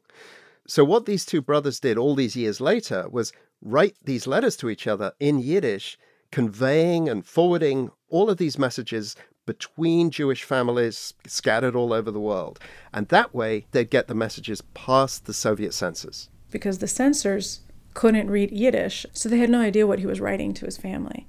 So, 0.65 0.85
what 0.85 1.05
these 1.05 1.25
two 1.25 1.41
brothers 1.41 1.81
did 1.81 1.97
all 1.97 2.15
these 2.15 2.37
years 2.37 2.61
later 2.61 3.09
was 3.09 3.33
write 3.61 3.97
these 4.05 4.25
letters 4.25 4.55
to 4.57 4.69
each 4.69 4.87
other 4.87 5.11
in 5.19 5.39
Yiddish, 5.39 5.97
conveying 6.31 7.09
and 7.09 7.25
forwarding 7.25 7.91
all 8.11 8.29
of 8.29 8.37
these 8.37 8.59
messages 8.59 9.15
between 9.45 10.11
Jewish 10.11 10.43
families 10.43 11.13
scattered 11.25 11.75
all 11.75 11.93
over 11.93 12.11
the 12.11 12.19
world. 12.19 12.59
And 12.93 13.07
that 13.07 13.33
way, 13.33 13.65
they'd 13.71 13.89
get 13.89 14.07
the 14.07 14.13
messages 14.13 14.61
past 14.73 15.25
the 15.25 15.33
Soviet 15.33 15.73
censors. 15.73 16.29
Because 16.51 16.77
the 16.77 16.87
censors 16.87 17.61
couldn't 17.93 18.29
read 18.29 18.51
Yiddish, 18.51 19.05
so 19.13 19.27
they 19.27 19.39
had 19.39 19.49
no 19.49 19.59
idea 19.59 19.87
what 19.87 19.99
he 19.99 20.05
was 20.05 20.21
writing 20.21 20.53
to 20.53 20.65
his 20.65 20.77
family. 20.77 21.27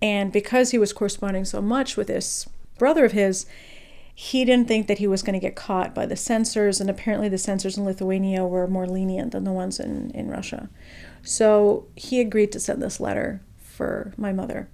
And 0.00 0.32
because 0.32 0.72
he 0.72 0.78
was 0.78 0.92
corresponding 0.92 1.44
so 1.44 1.62
much 1.62 1.96
with 1.96 2.08
this 2.08 2.48
brother 2.78 3.04
of 3.04 3.12
his, 3.12 3.46
he 4.14 4.44
didn't 4.44 4.68
think 4.68 4.88
that 4.88 4.98
he 4.98 5.06
was 5.06 5.22
going 5.22 5.34
to 5.34 5.46
get 5.46 5.56
caught 5.56 5.94
by 5.94 6.04
the 6.04 6.16
censors, 6.16 6.80
and 6.80 6.90
apparently 6.90 7.28
the 7.28 7.38
censors 7.38 7.78
in 7.78 7.84
Lithuania 7.84 8.44
were 8.44 8.66
more 8.66 8.86
lenient 8.86 9.32
than 9.32 9.44
the 9.44 9.52
ones 9.52 9.78
in, 9.78 10.10
in 10.10 10.28
Russia. 10.28 10.68
So 11.22 11.86
he 11.94 12.20
agreed 12.20 12.52
to 12.52 12.60
send 12.60 12.82
this 12.82 13.00
letter 13.00 13.40
for 13.56 14.12
my 14.16 14.32
mother. 14.32 14.68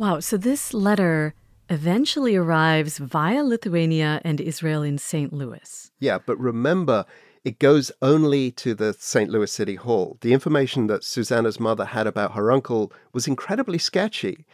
Wow. 0.00 0.20
So 0.20 0.38
this 0.38 0.72
letter 0.72 1.34
eventually 1.68 2.34
arrives 2.34 2.96
via 2.96 3.44
Lithuania 3.44 4.22
and 4.24 4.40
Israel 4.40 4.82
in 4.82 4.96
St. 4.96 5.30
Louis. 5.30 5.90
Yeah, 5.98 6.16
but 6.24 6.38
remember, 6.40 7.04
it 7.44 7.58
goes 7.58 7.92
only 8.00 8.50
to 8.52 8.74
the 8.74 8.94
St. 8.98 9.28
Louis 9.28 9.52
City 9.52 9.74
Hall. 9.74 10.16
The 10.22 10.32
information 10.32 10.86
that 10.86 11.04
Susanna's 11.04 11.60
mother 11.60 11.84
had 11.84 12.06
about 12.06 12.32
her 12.32 12.50
uncle 12.50 12.90
was 13.12 13.28
incredibly 13.28 13.76
sketchy. 13.76 14.46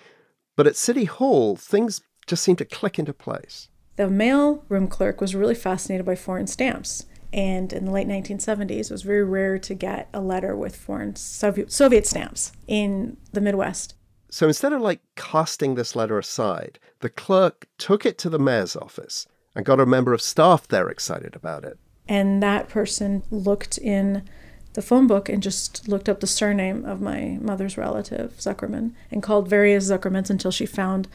But 0.56 0.66
at 0.66 0.74
City 0.74 1.04
Hall, 1.04 1.54
things 1.54 2.00
just 2.26 2.42
seemed 2.42 2.58
to 2.58 2.64
click 2.64 2.98
into 2.98 3.12
place. 3.12 3.68
The 3.94 4.10
mail 4.10 4.64
room 4.68 4.88
clerk 4.88 5.20
was 5.20 5.36
really 5.36 5.54
fascinated 5.54 6.04
by 6.04 6.16
foreign 6.16 6.48
stamps. 6.48 7.06
And 7.32 7.72
in 7.72 7.84
the 7.84 7.92
late 7.92 8.08
1970s, 8.08 8.86
it 8.86 8.90
was 8.90 9.02
very 9.02 9.22
rare 9.22 9.60
to 9.60 9.74
get 9.74 10.08
a 10.12 10.20
letter 10.20 10.56
with 10.56 10.74
foreign 10.74 11.14
Soviet, 11.14 11.70
Soviet 11.70 12.04
stamps 12.04 12.50
in 12.66 13.16
the 13.32 13.40
Midwest. 13.40 13.94
So 14.36 14.46
instead 14.46 14.74
of 14.74 14.82
like 14.82 15.00
casting 15.14 15.76
this 15.76 15.96
letter 15.96 16.18
aside, 16.18 16.78
the 17.00 17.08
clerk 17.08 17.66
took 17.78 18.04
it 18.04 18.18
to 18.18 18.28
the 18.28 18.38
mayor's 18.38 18.76
office 18.76 19.26
and 19.54 19.64
got 19.64 19.80
a 19.80 19.86
member 19.86 20.12
of 20.12 20.20
staff 20.20 20.68
there 20.68 20.90
excited 20.90 21.34
about 21.34 21.64
it. 21.64 21.78
And 22.06 22.42
that 22.42 22.68
person 22.68 23.22
looked 23.30 23.78
in 23.78 24.28
the 24.74 24.82
phone 24.82 25.06
book 25.06 25.30
and 25.30 25.42
just 25.42 25.88
looked 25.88 26.06
up 26.06 26.20
the 26.20 26.26
surname 26.26 26.84
of 26.84 27.00
my 27.00 27.38
mother's 27.40 27.78
relative, 27.78 28.34
Zuckerman, 28.36 28.92
and 29.10 29.22
called 29.22 29.48
various 29.48 29.90
Zuckermans 29.90 30.28
until 30.28 30.50
she 30.50 30.66
found 30.66 31.08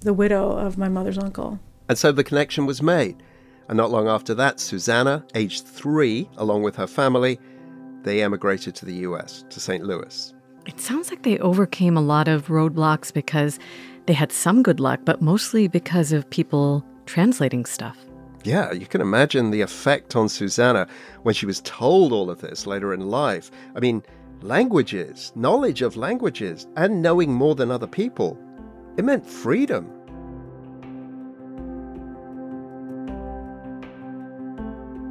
the 0.00 0.12
widow 0.12 0.50
of 0.50 0.76
my 0.76 0.90
mother's 0.90 1.16
uncle. 1.16 1.60
And 1.88 1.96
so 1.96 2.12
the 2.12 2.22
connection 2.22 2.66
was 2.66 2.82
made. 2.82 3.22
And 3.68 3.78
not 3.78 3.90
long 3.90 4.06
after 4.06 4.34
that, 4.34 4.60
Susanna, 4.60 5.24
aged 5.34 5.66
three, 5.66 6.28
along 6.36 6.62
with 6.62 6.76
her 6.76 6.86
family, 6.86 7.40
they 8.02 8.20
emigrated 8.20 8.74
to 8.74 8.84
the 8.84 8.96
US, 8.96 9.46
to 9.48 9.60
St. 9.60 9.82
Louis. 9.82 10.34
It 10.70 10.80
sounds 10.80 11.10
like 11.10 11.22
they 11.22 11.36
overcame 11.40 11.96
a 11.96 12.00
lot 12.00 12.28
of 12.28 12.46
roadblocks 12.46 13.12
because 13.12 13.58
they 14.06 14.12
had 14.12 14.30
some 14.30 14.62
good 14.62 14.78
luck, 14.78 15.00
but 15.04 15.20
mostly 15.20 15.66
because 15.66 16.12
of 16.12 16.30
people 16.30 16.86
translating 17.06 17.66
stuff. 17.66 17.98
Yeah, 18.44 18.70
you 18.70 18.86
can 18.86 19.00
imagine 19.00 19.50
the 19.50 19.62
effect 19.62 20.14
on 20.14 20.28
Susanna 20.28 20.86
when 21.24 21.34
she 21.34 21.44
was 21.44 21.60
told 21.62 22.12
all 22.12 22.30
of 22.30 22.40
this 22.40 22.68
later 22.68 22.94
in 22.94 23.10
life. 23.10 23.50
I 23.74 23.80
mean, 23.80 24.04
languages, 24.42 25.32
knowledge 25.34 25.82
of 25.82 25.96
languages, 25.96 26.68
and 26.76 27.02
knowing 27.02 27.34
more 27.34 27.56
than 27.56 27.72
other 27.72 27.88
people, 27.88 28.38
it 28.96 29.04
meant 29.04 29.26
freedom. 29.26 29.90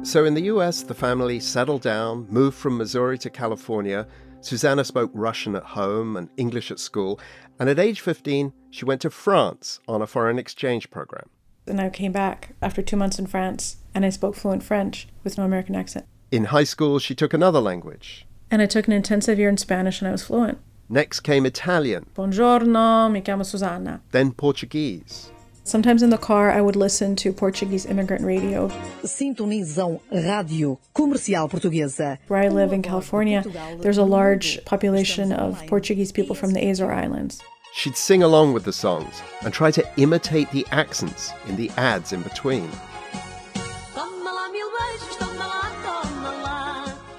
So 0.02 0.24
in 0.24 0.32
the 0.32 0.44
US, 0.44 0.82
the 0.82 0.94
family 0.94 1.38
settled 1.38 1.82
down, 1.82 2.26
moved 2.30 2.56
from 2.56 2.78
Missouri 2.78 3.18
to 3.18 3.28
California, 3.28 4.06
Susanna 4.40 4.84
spoke 4.84 5.10
Russian 5.12 5.54
at 5.54 5.62
home 5.62 6.16
and 6.16 6.28
English 6.36 6.70
at 6.70 6.78
school, 6.78 7.20
and 7.58 7.68
at 7.68 7.78
age 7.78 8.00
15, 8.00 8.52
she 8.70 8.84
went 8.84 9.00
to 9.02 9.10
France 9.10 9.80
on 9.86 10.00
a 10.00 10.06
foreign 10.06 10.38
exchange 10.38 10.90
program. 10.90 11.28
And 11.66 11.80
I 11.80 11.90
came 11.90 12.12
back 12.12 12.54
after 12.62 12.82
two 12.82 12.96
months 12.96 13.18
in 13.18 13.26
France, 13.26 13.76
and 13.94 14.04
I 14.04 14.08
spoke 14.08 14.34
fluent 14.34 14.62
French 14.62 15.08
with 15.22 15.36
no 15.36 15.44
American 15.44 15.74
accent. 15.76 16.06
In 16.30 16.46
high 16.46 16.64
school, 16.64 16.98
she 16.98 17.14
took 17.14 17.34
another 17.34 17.60
language. 17.60 18.26
And 18.50 18.62
I 18.62 18.66
took 18.66 18.86
an 18.86 18.92
intensive 18.92 19.38
year 19.38 19.48
in 19.48 19.56
Spanish, 19.56 20.00
and 20.00 20.08
I 20.08 20.12
was 20.12 20.24
fluent. 20.24 20.58
Next 20.88 21.20
came 21.20 21.46
Italian. 21.46 22.06
Buongiorno, 22.14 23.10
mi 23.12 23.20
chiamo 23.20 23.44
Susanna. 23.44 24.00
Then 24.10 24.32
Portuguese. 24.32 25.30
Sometimes 25.64 26.02
in 26.02 26.10
the 26.10 26.18
car, 26.18 26.50
I 26.50 26.60
would 26.60 26.76
listen 26.76 27.14
to 27.16 27.32
Portuguese 27.32 27.86
immigrant 27.86 28.24
radio. 28.24 28.68
Sintonizam 29.02 30.00
Rádio 30.10 30.78
Comercial 30.94 31.48
Portuguesa. 31.48 32.18
Where 32.28 32.40
I 32.40 32.48
live 32.48 32.72
in 32.72 32.82
California, 32.82 33.44
there's 33.80 33.98
a 33.98 34.04
large 34.04 34.64
population 34.64 35.32
of 35.32 35.64
Portuguese 35.66 36.12
people 36.12 36.34
from 36.34 36.52
the 36.52 36.60
Azore 36.60 36.92
Islands. 36.92 37.40
She'd 37.74 37.96
sing 37.96 38.22
along 38.22 38.52
with 38.52 38.64
the 38.64 38.72
songs 38.72 39.22
and 39.42 39.54
try 39.54 39.70
to 39.70 39.86
imitate 39.96 40.50
the 40.50 40.66
accents 40.72 41.32
in 41.46 41.56
the 41.56 41.70
ads 41.76 42.12
in 42.12 42.22
between. 42.22 42.68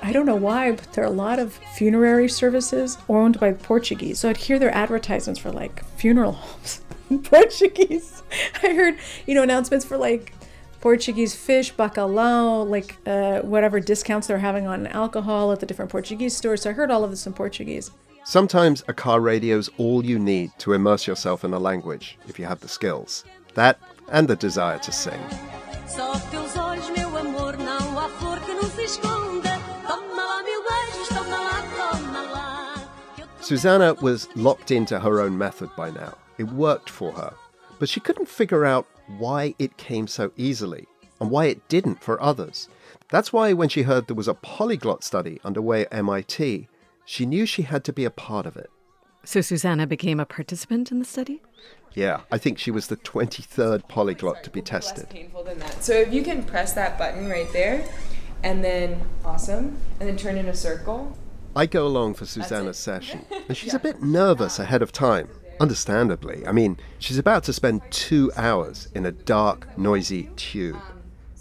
I 0.03 0.13
don't 0.13 0.25
know 0.25 0.35
why, 0.35 0.71
but 0.71 0.91
there 0.91 1.05
are 1.05 1.07
a 1.07 1.09
lot 1.09 1.39
of 1.39 1.53
funerary 1.53 2.27
services 2.27 2.97
owned 3.07 3.39
by 3.39 3.53
Portuguese. 3.53 4.19
So 4.19 4.29
I'd 4.29 4.35
hear 4.35 4.59
their 4.59 4.75
advertisements 4.75 5.39
for 5.39 5.53
like 5.53 5.85
funeral 5.95 6.33
homes 6.33 6.81
in 6.89 6.97
Portuguese. 7.23 8.23
I 8.63 8.73
heard, 8.73 8.97
you 9.25 9.35
know, 9.35 9.43
announcements 9.43 9.85
for 9.85 9.97
like 9.97 10.33
Portuguese 10.79 11.35
fish, 11.35 11.73
bacalhau, 11.73 12.67
like 12.67 12.97
uh, 13.05 13.41
whatever 13.41 13.79
discounts 13.79 14.27
they're 14.27 14.39
having 14.39 14.67
on 14.67 14.87
alcohol 14.87 15.51
at 15.51 15.59
the 15.59 15.65
different 15.65 15.91
Portuguese 15.91 16.35
stores. 16.35 16.63
So 16.63 16.71
I 16.71 16.73
heard 16.73 16.89
all 16.91 17.03
of 17.03 17.11
this 17.11 17.27
in 17.27 17.33
Portuguese. 17.33 17.91
Sometimes 18.23 18.83
a 18.87 18.93
car 18.93 19.19
radio 19.19 19.57
is 19.57 19.69
all 19.77 20.05
you 20.05 20.19
need 20.19 20.51
to 20.59 20.73
immerse 20.73 21.07
yourself 21.07 21.43
in 21.43 21.53
a 21.53 21.59
language 21.59 22.17
if 22.27 22.37
you 22.37 22.45
have 22.45 22.59
the 22.59 22.67
skills. 22.67 23.25
That 23.55 23.79
and 24.11 24.27
the 24.27 24.35
desire 24.35 24.79
to 24.79 24.91
sing. 24.91 25.19
Susanna 33.41 33.95
was 33.95 34.29
locked 34.35 34.71
into 34.71 34.99
her 34.99 35.19
own 35.19 35.37
method 35.37 35.69
by 35.75 35.89
now. 35.89 36.13
It 36.41 36.51
worked 36.51 36.89
for 36.89 37.11
her. 37.11 37.35
But 37.77 37.87
she 37.87 37.99
couldn't 37.99 38.27
figure 38.27 38.65
out 38.65 38.87
why 39.19 39.53
it 39.59 39.77
came 39.77 40.07
so 40.07 40.31
easily 40.35 40.87
and 41.19 41.29
why 41.29 41.45
it 41.45 41.67
didn't 41.69 42.01
for 42.01 42.19
others. 42.19 42.67
That's 43.09 43.31
why 43.31 43.53
when 43.53 43.69
she 43.69 43.83
heard 43.83 44.07
there 44.07 44.15
was 44.15 44.27
a 44.27 44.33
polyglot 44.33 45.03
study 45.03 45.39
underway 45.43 45.83
at 45.83 45.93
MIT, 45.93 46.67
she 47.05 47.25
knew 47.27 47.45
she 47.45 47.61
had 47.61 47.83
to 47.83 47.93
be 47.93 48.05
a 48.05 48.09
part 48.09 48.47
of 48.47 48.57
it. 48.57 48.71
So 49.23 49.41
Susanna 49.41 49.85
became 49.85 50.19
a 50.19 50.25
participant 50.25 50.91
in 50.91 50.97
the 50.97 51.05
study? 51.05 51.43
Yeah, 51.93 52.21
I 52.31 52.39
think 52.39 52.57
she 52.57 52.71
was 52.71 52.87
the 52.87 52.97
23rd 52.97 53.87
polyglot 53.87 54.43
to 54.43 54.49
be 54.49 54.63
tested. 54.63 55.03
Less 55.03 55.13
painful 55.13 55.43
than 55.43 55.59
that. 55.59 55.83
So 55.83 55.93
if 55.93 56.11
you 56.11 56.23
can 56.23 56.41
press 56.41 56.73
that 56.73 56.97
button 56.97 57.29
right 57.29 57.53
there, 57.53 57.87
and 58.41 58.63
then 58.63 58.99
awesome, 59.23 59.77
and 59.99 60.09
then 60.09 60.17
turn 60.17 60.37
in 60.39 60.47
a 60.47 60.55
circle. 60.55 61.15
I 61.55 61.67
go 61.67 61.85
along 61.85 62.15
for 62.15 62.25
Susanna's 62.25 62.79
session, 62.79 63.27
and 63.47 63.55
she's 63.55 63.75
a 63.75 63.79
bit 63.79 64.01
nervous 64.01 64.57
ahead 64.57 64.81
of 64.81 64.91
time. 64.91 65.29
Understandably. 65.61 66.43
I 66.47 66.53
mean, 66.53 66.79
she's 66.97 67.19
about 67.19 67.43
to 67.43 67.53
spend 67.53 67.83
two 67.91 68.31
hours 68.35 68.87
in 68.95 69.05
a 69.05 69.11
dark, 69.11 69.77
noisy 69.77 70.31
tube. 70.35 70.81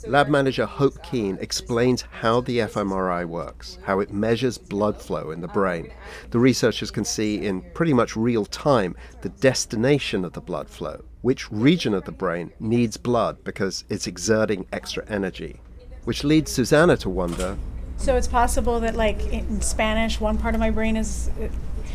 Lab 0.07 0.29
manager 0.29 0.67
Hope 0.67 1.03
Kean 1.03 1.39
explains 1.41 2.03
how 2.03 2.43
the 2.43 2.59
fMRI 2.59 3.25
works, 3.25 3.79
how 3.83 3.99
it 4.01 4.13
measures 4.13 4.59
blood 4.59 5.01
flow 5.01 5.31
in 5.31 5.41
the 5.41 5.49
brain. 5.49 5.91
The 6.33 6.39
researchers 6.39 6.91
can 6.91 7.07
see 7.07 7.47
in 7.47 7.63
pretty 7.73 7.95
much 7.95 8.15
real 8.15 8.45
time 8.45 8.95
the 9.23 9.31
destination 9.31 10.27
of 10.27 10.35
the 10.35 10.43
blood 10.43 10.69
flow, 10.69 11.03
which 11.23 11.51
region 11.51 11.95
of 11.95 12.05
the 12.05 12.13
brain 12.13 12.53
needs 12.61 12.99
blood 12.99 13.43
because 13.43 13.85
it's 13.89 14.07
exerting 14.07 14.67
extra 14.71 15.03
energy, 15.09 15.63
which 16.05 16.25
leads 16.25 16.53
Susanna 16.53 16.99
to 16.99 17.09
wonder 17.09 17.57
So 17.97 18.17
it's 18.17 18.29
possible 18.29 18.81
that, 18.81 18.97
like 18.97 19.33
in 19.33 19.63
Spanish, 19.63 20.21
one 20.21 20.37
part 20.37 20.55
of 20.55 20.61
my 20.61 20.71
brain 20.71 20.97
is 20.99 21.31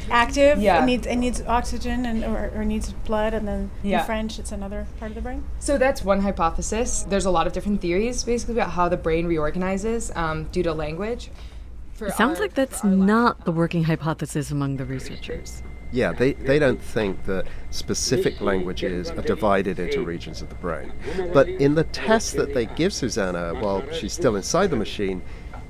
active. 0.09 0.59
Yeah. 0.59 0.81
It 0.81 0.85
needs 0.85 1.07
it 1.07 1.15
needs 1.17 1.41
oxygen 1.47 2.05
and 2.05 2.24
or, 2.24 2.51
or 2.55 2.65
needs 2.65 2.91
blood, 3.05 3.33
and 3.33 3.47
then 3.47 3.71
Yeah. 3.83 4.00
in 4.00 4.05
French, 4.05 4.39
it's 4.39 4.51
another 4.51 4.88
part 5.00 5.12
of 5.12 5.15
the 5.15 5.21
brain. 5.21 5.43
So 5.59 5.77
that's 5.77 6.03
one 6.03 6.21
hypothesis. 6.21 7.03
There's 7.09 7.25
a 7.25 7.31
lot 7.31 7.47
of 7.47 7.53
different 7.53 7.81
theories 7.81 8.24
basically 8.24 8.55
about 8.55 8.71
how 8.71 8.89
the 8.89 8.97
brain 8.97 9.25
reorganizes 9.27 10.12
um, 10.15 10.45
due 10.45 10.63
to 10.63 10.74
language. 10.74 11.29
For 11.93 12.07
It 12.07 12.13
sounds 12.15 12.39
our- 12.39 12.45
like 12.45 12.53
that's 12.53 12.81
for 12.81 12.88
lab- 12.88 13.07
not 13.07 13.45
the 13.45 13.51
working 13.51 13.83
hypothesis 13.85 14.51
among 14.51 14.77
the 14.77 14.85
researchers. 14.85 15.63
Yeah, 15.91 16.12
they, 16.12 16.33
they 16.33 16.59
don't 16.59 16.81
think 16.81 17.24
that 17.25 17.45
specific 17.69 18.41
languages 18.41 19.12
are 19.12 19.21
divided 19.21 19.79
into 19.79 20.03
regions 20.03 20.41
of 20.41 20.50
the 20.50 20.55
brain. 20.55 20.91
But 21.31 21.47
in 21.47 21.75
the 21.75 21.85
test 21.85 22.35
that 22.35 22.53
they 22.53 22.65
give 22.65 22.91
Susanna 22.91 23.53
while 23.53 23.81
she's 23.93 24.12
still 24.12 24.35
inside 24.35 24.71
the 24.71 24.75
machine, 24.75 25.21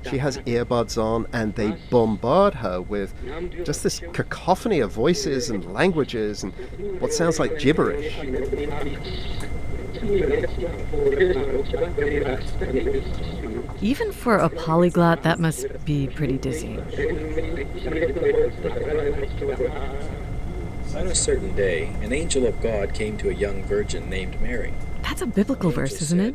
she 0.08 0.18
has 0.18 0.38
earbuds 0.38 1.02
on 1.02 1.26
and 1.32 1.54
they 1.54 1.76
bombard 1.90 2.54
her 2.54 2.80
with 2.80 3.14
just 3.64 3.82
this 3.82 4.00
cacophony 4.12 4.80
of 4.80 4.92
voices 4.92 5.50
and 5.50 5.72
languages 5.72 6.42
and 6.42 6.52
what 7.00 7.12
sounds 7.12 7.38
like 7.38 7.58
gibberish. 7.58 8.14
Even 13.80 14.12
for 14.12 14.36
a 14.36 14.48
polyglot, 14.48 15.22
that 15.22 15.38
must 15.38 15.66
be 15.84 16.06
pretty 16.08 16.38
dizzying. 16.38 16.80
On 20.94 21.06
a 21.06 21.14
certain 21.14 21.54
day, 21.54 21.92
an 22.02 22.12
angel 22.12 22.46
of 22.46 22.60
God 22.62 22.94
came 22.94 23.18
to 23.18 23.28
a 23.28 23.34
young 23.34 23.62
virgin 23.64 24.08
named 24.08 24.40
Mary. 24.40 24.72
That's 25.02 25.22
a 25.22 25.26
biblical 25.26 25.70
verse, 25.70 26.00
isn't 26.00 26.20
it? 26.20 26.34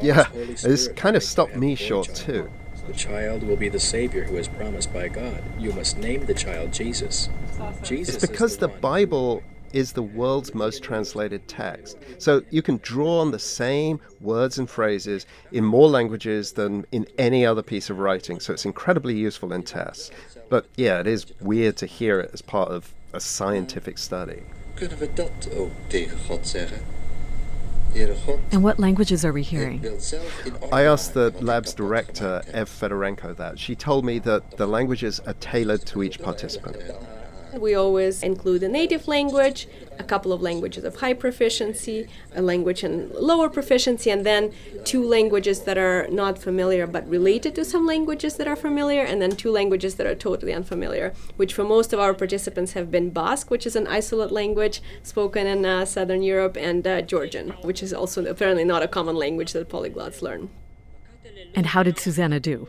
Yeah, 0.00 0.24
Holy 0.24 0.54
this 0.54 0.88
kind 0.88 1.16
of 1.16 1.22
stopped 1.22 1.56
me 1.56 1.74
short 1.74 2.14
too. 2.14 2.50
The 2.86 2.92
child 2.92 3.42
will 3.42 3.56
be 3.56 3.68
the 3.68 3.80
Savior 3.80 4.24
who 4.24 4.36
is 4.36 4.48
promised 4.48 4.92
by 4.92 5.08
God. 5.08 5.42
You 5.58 5.72
must 5.72 5.98
name 5.98 6.26
the 6.26 6.34
child 6.34 6.72
Jesus. 6.72 7.28
Jesus 7.82 8.16
It's 8.16 8.26
because 8.26 8.52
is 8.52 8.58
the 8.58 8.68
one 8.68 8.80
Bible 8.80 9.42
is 9.72 9.92
the 9.92 10.02
world's 10.02 10.54
most 10.54 10.82
translated 10.82 11.46
text. 11.48 11.96
So 12.18 12.42
you 12.50 12.62
can 12.62 12.78
draw 12.82 13.20
on 13.20 13.30
the 13.30 13.38
same 13.38 14.00
words 14.20 14.58
and 14.58 14.68
phrases 14.68 15.26
in 15.50 15.64
more 15.64 15.88
languages 15.88 16.52
than 16.52 16.86
in 16.92 17.06
any 17.18 17.46
other 17.46 17.62
piece 17.62 17.90
of 17.90 17.98
writing. 17.98 18.40
So 18.40 18.52
it's 18.52 18.64
incredibly 18.64 19.16
useful 19.16 19.52
in 19.52 19.62
tests. 19.62 20.10
But 20.48 20.66
yeah, 20.76 21.00
it 21.00 21.06
is 21.06 21.26
weird 21.40 21.76
to 21.78 21.86
hear 21.86 22.20
it 22.20 22.30
as 22.32 22.42
part 22.42 22.70
of 22.70 22.92
a 23.12 23.20
scientific 23.20 23.98
study. 23.98 24.42
Kunnen 24.74 24.98
we 24.98 25.08
dat 25.14 25.48
ook 25.56 25.70
tegen 25.86 26.18
God 26.18 26.48
zeggen? 26.48 26.78
Heere 27.92 28.14
God, 28.26 28.38
And 28.50 28.62
what 28.62 28.78
languages 28.78 29.24
are 29.24 29.32
we 29.32 29.42
hearing? 29.42 29.80
wil 29.82 30.00
zelf 30.00 30.46
in 30.46 30.52
orde 30.60 30.74
I 30.74 30.82
asked 30.86 31.12
the 31.14 31.20
maken 31.20 31.32
wat 31.32 31.40
ik 31.40 31.46
lab's 31.46 31.74
director. 31.74 32.42
Ev 32.52 32.68
Fedorenko, 32.68 33.34
that. 33.36 33.58
She 33.58 33.74
told 33.74 34.04
me 34.04 34.18
that 34.20 34.42
the 34.56 34.66
languages 34.66 35.20
are 35.26 35.34
tailored 35.40 35.84
to 35.86 36.02
each 36.02 36.18
participant. 36.20 36.76
We 37.58 37.74
always 37.74 38.22
include 38.22 38.62
a 38.62 38.68
native 38.68 39.06
language, 39.06 39.68
a 39.98 40.04
couple 40.04 40.32
of 40.32 40.40
languages 40.40 40.84
of 40.84 40.96
high 40.96 41.12
proficiency, 41.12 42.08
a 42.34 42.40
language 42.40 42.82
in 42.82 43.10
lower 43.14 43.48
proficiency, 43.50 44.10
and 44.10 44.24
then 44.24 44.52
two 44.84 45.04
languages 45.04 45.62
that 45.62 45.76
are 45.76 46.08
not 46.08 46.38
familiar 46.38 46.86
but 46.86 47.08
related 47.08 47.54
to 47.56 47.64
some 47.64 47.86
languages 47.86 48.36
that 48.36 48.48
are 48.48 48.56
familiar, 48.56 49.02
and 49.02 49.20
then 49.20 49.32
two 49.32 49.50
languages 49.50 49.96
that 49.96 50.06
are 50.06 50.14
totally 50.14 50.52
unfamiliar, 50.52 51.12
which 51.36 51.52
for 51.52 51.64
most 51.64 51.92
of 51.92 52.00
our 52.00 52.14
participants 52.14 52.72
have 52.72 52.90
been 52.90 53.10
Basque, 53.10 53.50
which 53.50 53.66
is 53.66 53.76
an 53.76 53.86
isolate 53.86 54.32
language 54.32 54.80
spoken 55.02 55.46
in 55.46 55.66
uh, 55.66 55.84
Southern 55.84 56.22
Europe, 56.22 56.56
and 56.56 56.86
uh, 56.86 57.02
Georgian, 57.02 57.50
which 57.62 57.82
is 57.82 57.92
also 57.92 58.24
apparently 58.24 58.64
not 58.64 58.82
a 58.82 58.88
common 58.88 59.16
language 59.16 59.52
that 59.52 59.68
polyglots 59.68 60.22
learn. 60.22 60.48
And 61.54 61.66
how 61.66 61.82
did 61.82 61.98
Susanna 61.98 62.40
do? 62.40 62.68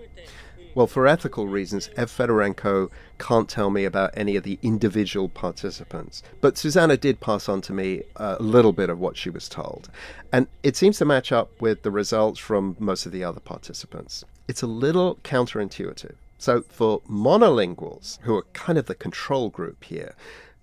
Well, 0.75 0.87
for 0.87 1.05
ethical 1.05 1.47
reasons, 1.47 1.91
Ev 1.95 2.09
Fedorenko 2.09 2.89
can't 3.19 3.47
tell 3.47 3.69
me 3.69 3.85
about 3.85 4.09
any 4.15 4.35
of 4.35 4.43
the 4.43 4.57
individual 4.63 5.29
participants. 5.29 6.23
But 6.41 6.57
Susanna 6.57 6.97
did 6.97 7.19
pass 7.19 7.47
on 7.47 7.61
to 7.61 7.73
me 7.73 8.01
a 8.15 8.41
little 8.41 8.73
bit 8.73 8.89
of 8.89 8.99
what 8.99 9.15
she 9.15 9.29
was 9.29 9.47
told. 9.47 9.91
And 10.31 10.47
it 10.63 10.75
seems 10.75 10.97
to 10.97 11.05
match 11.05 11.31
up 11.31 11.61
with 11.61 11.83
the 11.83 11.91
results 11.91 12.39
from 12.39 12.75
most 12.79 13.05
of 13.05 13.11
the 13.11 13.23
other 13.23 13.39
participants. 13.39 14.25
It's 14.47 14.63
a 14.63 14.67
little 14.67 15.19
counterintuitive. 15.23 16.15
So, 16.39 16.63
for 16.63 17.01
monolinguals, 17.01 18.19
who 18.21 18.35
are 18.35 18.45
kind 18.53 18.79
of 18.79 18.87
the 18.87 18.95
control 18.95 19.49
group 19.49 19.83
here, 19.83 20.15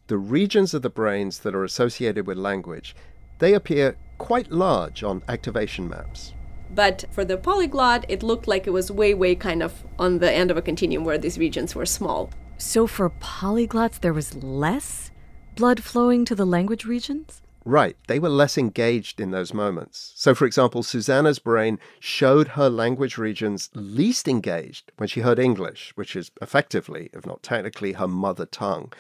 the 0.09 0.19
regions 0.19 0.75
of 0.75 0.83
the 0.83 0.91
brains 0.91 1.39
that 1.39 1.55
are 1.55 1.65
associated 1.65 2.27
with 2.27 2.37
language, 2.37 2.97
they 3.39 3.55
appear 3.55 3.97
quite 4.19 4.51
large 4.51 5.05
on 5.05 5.23
activation 5.29 5.89
maps. 5.89 6.35
But 6.75 7.05
for 7.11 7.25
the 7.25 7.37
polyglot, 7.37 8.05
it 8.09 8.23
looked 8.23 8.47
like 8.47 8.67
it 8.67 8.71
was 8.71 8.91
way, 8.91 9.15
way 9.15 9.35
kind 9.35 9.63
of 9.63 9.85
on 9.99 10.19
the 10.19 10.31
end 10.31 10.51
of 10.51 10.57
a 10.57 10.63
continuum 10.63 11.05
where 11.05 11.19
these 11.19 11.39
regions 11.39 11.75
were 11.75 11.87
small. 11.87 12.31
So 12.59 12.87
for 12.87 13.11
polyglots, 13.11 14.01
there 14.01 14.13
was 14.13 14.35
less 14.37 15.11
blood 15.57 15.83
flowing 15.83 16.25
to 16.27 16.35
the 16.35 16.47
language 16.47 16.85
regions? 16.85 17.43
Right, 17.67 17.97
they 18.07 18.19
were 18.19 18.31
less 18.31 18.57
engaged 18.57 19.21
in 19.21 19.31
those 19.31 19.53
moments. 19.53 20.13
So, 20.17 20.35
for 20.35 20.47
example, 20.47 20.83
Susanna's 20.83 21.39
brain 21.39 21.79
showed 21.99 22.49
her 22.49 22.71
language 22.71 23.19
regions 23.19 23.69
least 23.75 24.27
engaged 24.27 24.93
when 24.97 25.09
she 25.09 25.21
heard 25.21 25.39
English, 25.39 25.93
which 25.95 26.17
is 26.17 26.31
effectively, 26.41 27.11
if 27.13 27.27
not 27.27 27.43
technically, 27.43 27.93
her 27.93 28.09
mother 28.09 28.47
tongue. 28.47 28.93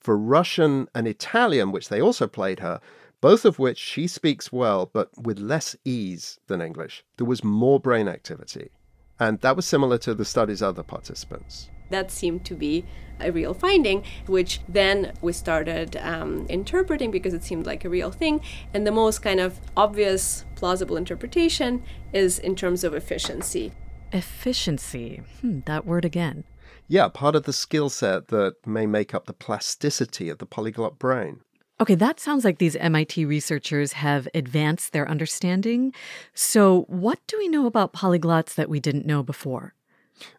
For 0.00 0.18
Russian 0.18 0.88
and 0.94 1.06
Italian, 1.06 1.70
which 1.70 1.88
they 1.88 2.00
also 2.00 2.26
played 2.26 2.58
her, 2.58 2.80
both 3.20 3.44
of 3.44 3.58
which 3.58 3.78
she 3.78 4.06
speaks 4.06 4.52
well, 4.52 4.90
but 4.92 5.10
with 5.20 5.38
less 5.38 5.76
ease 5.84 6.38
than 6.46 6.60
English, 6.60 7.04
there 7.16 7.26
was 7.26 7.42
more 7.42 7.80
brain 7.80 8.08
activity. 8.08 8.70
And 9.18 9.40
that 9.40 9.56
was 9.56 9.66
similar 9.66 9.98
to 9.98 10.14
the 10.14 10.24
study's 10.24 10.62
other 10.62 10.82
participants. 10.82 11.70
That 11.90 12.10
seemed 12.10 12.44
to 12.44 12.54
be 12.54 12.84
a 13.20 13.32
real 13.32 13.54
finding, 13.54 14.04
which 14.26 14.60
then 14.68 15.12
we 15.20 15.32
started 15.32 15.96
um, 15.96 16.46
interpreting 16.48 17.10
because 17.10 17.34
it 17.34 17.42
seemed 17.42 17.66
like 17.66 17.84
a 17.84 17.90
real 17.90 18.12
thing. 18.12 18.40
And 18.72 18.86
the 18.86 18.92
most 18.92 19.20
kind 19.20 19.40
of 19.40 19.58
obvious, 19.76 20.44
plausible 20.54 20.96
interpretation 20.96 21.82
is 22.12 22.38
in 22.38 22.54
terms 22.54 22.84
of 22.84 22.94
efficiency. 22.94 23.72
Efficiency. 24.12 25.22
Hmm, 25.40 25.60
that 25.66 25.84
word 25.84 26.04
again. 26.04 26.44
Yeah, 26.86 27.08
part 27.08 27.34
of 27.34 27.42
the 27.42 27.52
skill 27.52 27.90
set 27.90 28.28
that 28.28 28.66
may 28.66 28.86
make 28.86 29.14
up 29.14 29.26
the 29.26 29.34
plasticity 29.34 30.30
of 30.30 30.38
the 30.38 30.46
polyglot 30.46 30.98
brain. 30.98 31.40
Okay, 31.80 31.94
that 31.94 32.18
sounds 32.18 32.44
like 32.44 32.58
these 32.58 32.74
MIT 32.74 33.24
researchers 33.24 33.92
have 33.92 34.26
advanced 34.34 34.92
their 34.92 35.08
understanding. 35.08 35.94
So, 36.34 36.82
what 36.88 37.20
do 37.28 37.38
we 37.38 37.46
know 37.46 37.66
about 37.66 37.92
polyglots 37.92 38.56
that 38.56 38.68
we 38.68 38.80
didn't 38.80 39.06
know 39.06 39.22
before? 39.22 39.74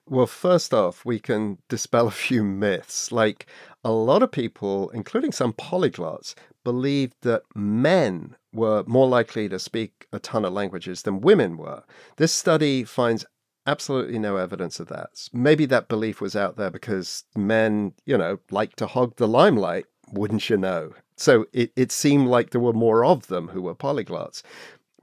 Well, 0.06 0.28
first 0.28 0.74
off, 0.74 1.06
we 1.06 1.18
can 1.18 1.60
dispel 1.70 2.08
a 2.08 2.12
few 2.12 2.44
myths. 2.44 3.12
Like 3.14 3.46
a 3.86 3.92
lot 3.92 4.22
of 4.22 4.32
people, 4.32 4.90
including 4.90 5.32
some 5.32 5.54
polyglots, 5.54 6.36
believed 6.66 7.16
that 7.22 7.44
men 7.56 8.36
were 8.52 8.84
more 8.86 9.08
likely 9.08 9.48
to 9.48 9.60
speak 9.60 10.08
a 10.12 10.20
ton 10.20 10.44
of 10.44 10.52
languages 10.52 11.04
than 11.04 11.22
women 11.22 11.56
were. 11.56 11.84
This 12.18 12.34
study 12.34 12.84
finds 12.84 13.26
absolutely 13.66 14.20
no 14.20 14.36
evidence 14.36 14.80
of 14.82 14.88
that. 14.88 15.30
Maybe 15.32 15.66
that 15.68 15.88
belief 15.88 16.20
was 16.20 16.36
out 16.36 16.58
there 16.58 16.72
because 16.72 17.24
men, 17.36 17.94
you 18.06 18.18
know, 18.18 18.40
like 18.52 18.76
to 18.78 18.88
hog 18.88 19.16
the 19.16 19.28
limelight, 19.28 19.86
wouldn't 20.12 20.50
you 20.50 20.58
know? 20.58 20.94
So 21.20 21.46
it, 21.52 21.72
it 21.76 21.92
seemed 21.92 22.28
like 22.28 22.52
there 22.52 22.62
were 22.62 22.74
more 22.74 23.04
of 23.04 23.28
them 23.28 23.50
who 23.50 23.62
were 23.62 23.76
polyglots. 23.76 24.42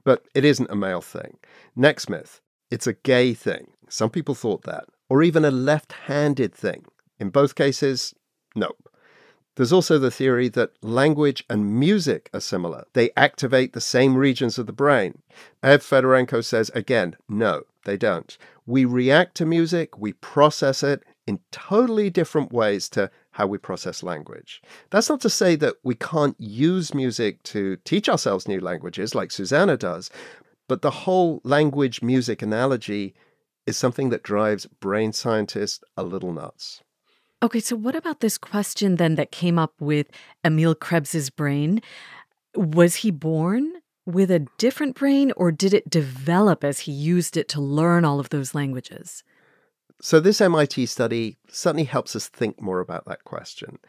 But 0.03 0.25
it 0.33 0.43
isn't 0.45 0.71
a 0.71 0.75
male 0.75 1.01
thing. 1.01 1.37
Next 1.75 2.09
myth 2.09 2.41
it's 2.69 2.87
a 2.87 2.93
gay 2.93 3.33
thing. 3.33 3.67
Some 3.89 4.09
people 4.09 4.35
thought 4.35 4.63
that. 4.63 4.85
Or 5.09 5.23
even 5.23 5.45
a 5.45 5.51
left 5.51 5.93
handed 5.93 6.53
thing. 6.53 6.85
In 7.19 7.29
both 7.29 7.55
cases, 7.55 8.13
nope. 8.55 8.89
There's 9.55 9.73
also 9.73 9.97
the 9.97 10.11
theory 10.11 10.49
that 10.49 10.71
language 10.83 11.43
and 11.49 11.79
music 11.79 12.29
are 12.33 12.39
similar. 12.39 12.85
They 12.93 13.09
activate 13.17 13.73
the 13.73 13.81
same 13.81 14.15
regions 14.15 14.59
of 14.59 14.67
the 14.67 14.73
brain. 14.73 15.21
Ev 15.63 15.81
Fedorenko 15.81 16.43
says 16.43 16.69
again, 16.75 17.15
no, 17.27 17.63
they 17.85 17.97
don't. 17.97 18.37
We 18.65 18.85
react 18.85 19.35
to 19.37 19.45
music, 19.45 19.97
we 19.97 20.13
process 20.13 20.83
it 20.83 21.03
in 21.25 21.39
totally 21.51 22.09
different 22.09 22.51
ways 22.51 22.87
to 22.89 23.09
how 23.37 23.45
we 23.45 23.59
process 23.59 24.01
language. 24.01 24.63
That's 24.89 25.09
not 25.09 25.21
to 25.21 25.29
say 25.29 25.55
that 25.57 25.75
we 25.83 25.93
can't 25.93 26.35
use 26.39 26.95
music 26.95 27.43
to 27.43 27.77
teach 27.85 28.09
ourselves 28.09 28.47
new 28.47 28.59
languages 28.59 29.13
like 29.13 29.29
Susanna 29.29 29.77
does, 29.77 30.09
but 30.67 30.81
the 30.81 30.89
whole 31.05 31.39
language 31.43 32.01
music 32.01 32.41
analogy 32.41 33.13
is 33.67 33.77
something 33.77 34.09
that 34.09 34.23
drives 34.23 34.65
brain 34.65 35.13
scientists 35.13 35.83
a 35.95 36.01
little 36.01 36.33
nuts. 36.33 36.81
Okay, 37.43 37.59
so 37.59 37.75
what 37.75 37.95
about 37.95 38.21
this 38.21 38.39
question 38.39 38.95
then 38.95 39.13
that 39.13 39.31
came 39.31 39.59
up 39.59 39.73
with 39.79 40.07
Emil 40.43 40.73
Krebs's 40.73 41.29
brain? 41.29 41.79
Was 42.55 42.95
he 42.95 43.11
born 43.11 43.71
with 44.07 44.31
a 44.31 44.47
different 44.57 44.95
brain, 44.95 45.31
or 45.37 45.51
did 45.51 45.75
it 45.75 45.91
develop 45.91 46.63
as 46.63 46.79
he 46.79 46.91
used 46.91 47.37
it 47.37 47.47
to 47.49 47.61
learn 47.61 48.03
all 48.03 48.19
of 48.19 48.29
those 48.29 48.55
languages? 48.55 49.23
So, 49.99 50.19
this 50.19 50.41
MIT 50.41 50.85
study 50.85 51.37
certainly 51.49 51.85
helps 51.85 52.15
us 52.15 52.27
think 52.27 52.61
more 52.61 52.79
about 52.79 53.05
that 53.05 53.23
question. 53.23 53.79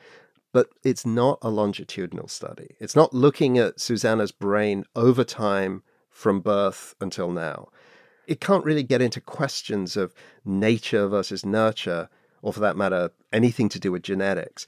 But 0.53 0.71
it's 0.83 1.05
not 1.05 1.39
a 1.43 1.51
longitudinal 1.51 2.29
study. 2.29 2.77
It's 2.81 2.97
not 2.97 3.13
looking 3.13 3.59
at 3.59 3.81
Susanna's 3.81 4.33
brain 4.33 4.85
over 4.97 5.23
time 5.23 5.83
from 6.09 6.41
birth 6.41 6.95
until 7.01 7.31
now. 7.31 7.69
It 8.27 8.41
can't 8.41 8.65
really 8.65 8.83
get 8.83 9.03
into 9.03 9.21
questions 9.21 9.97
of 9.97 10.15
nature 10.45 11.07
versus 11.07 11.45
nurture, 11.45 12.09
or 12.41 12.53
for 12.53 12.61
that 12.61 12.77
matter, 12.77 13.11
anything 13.33 13.69
to 13.71 13.79
do 13.79 13.93
with 13.93 14.03
genetics. 14.03 14.67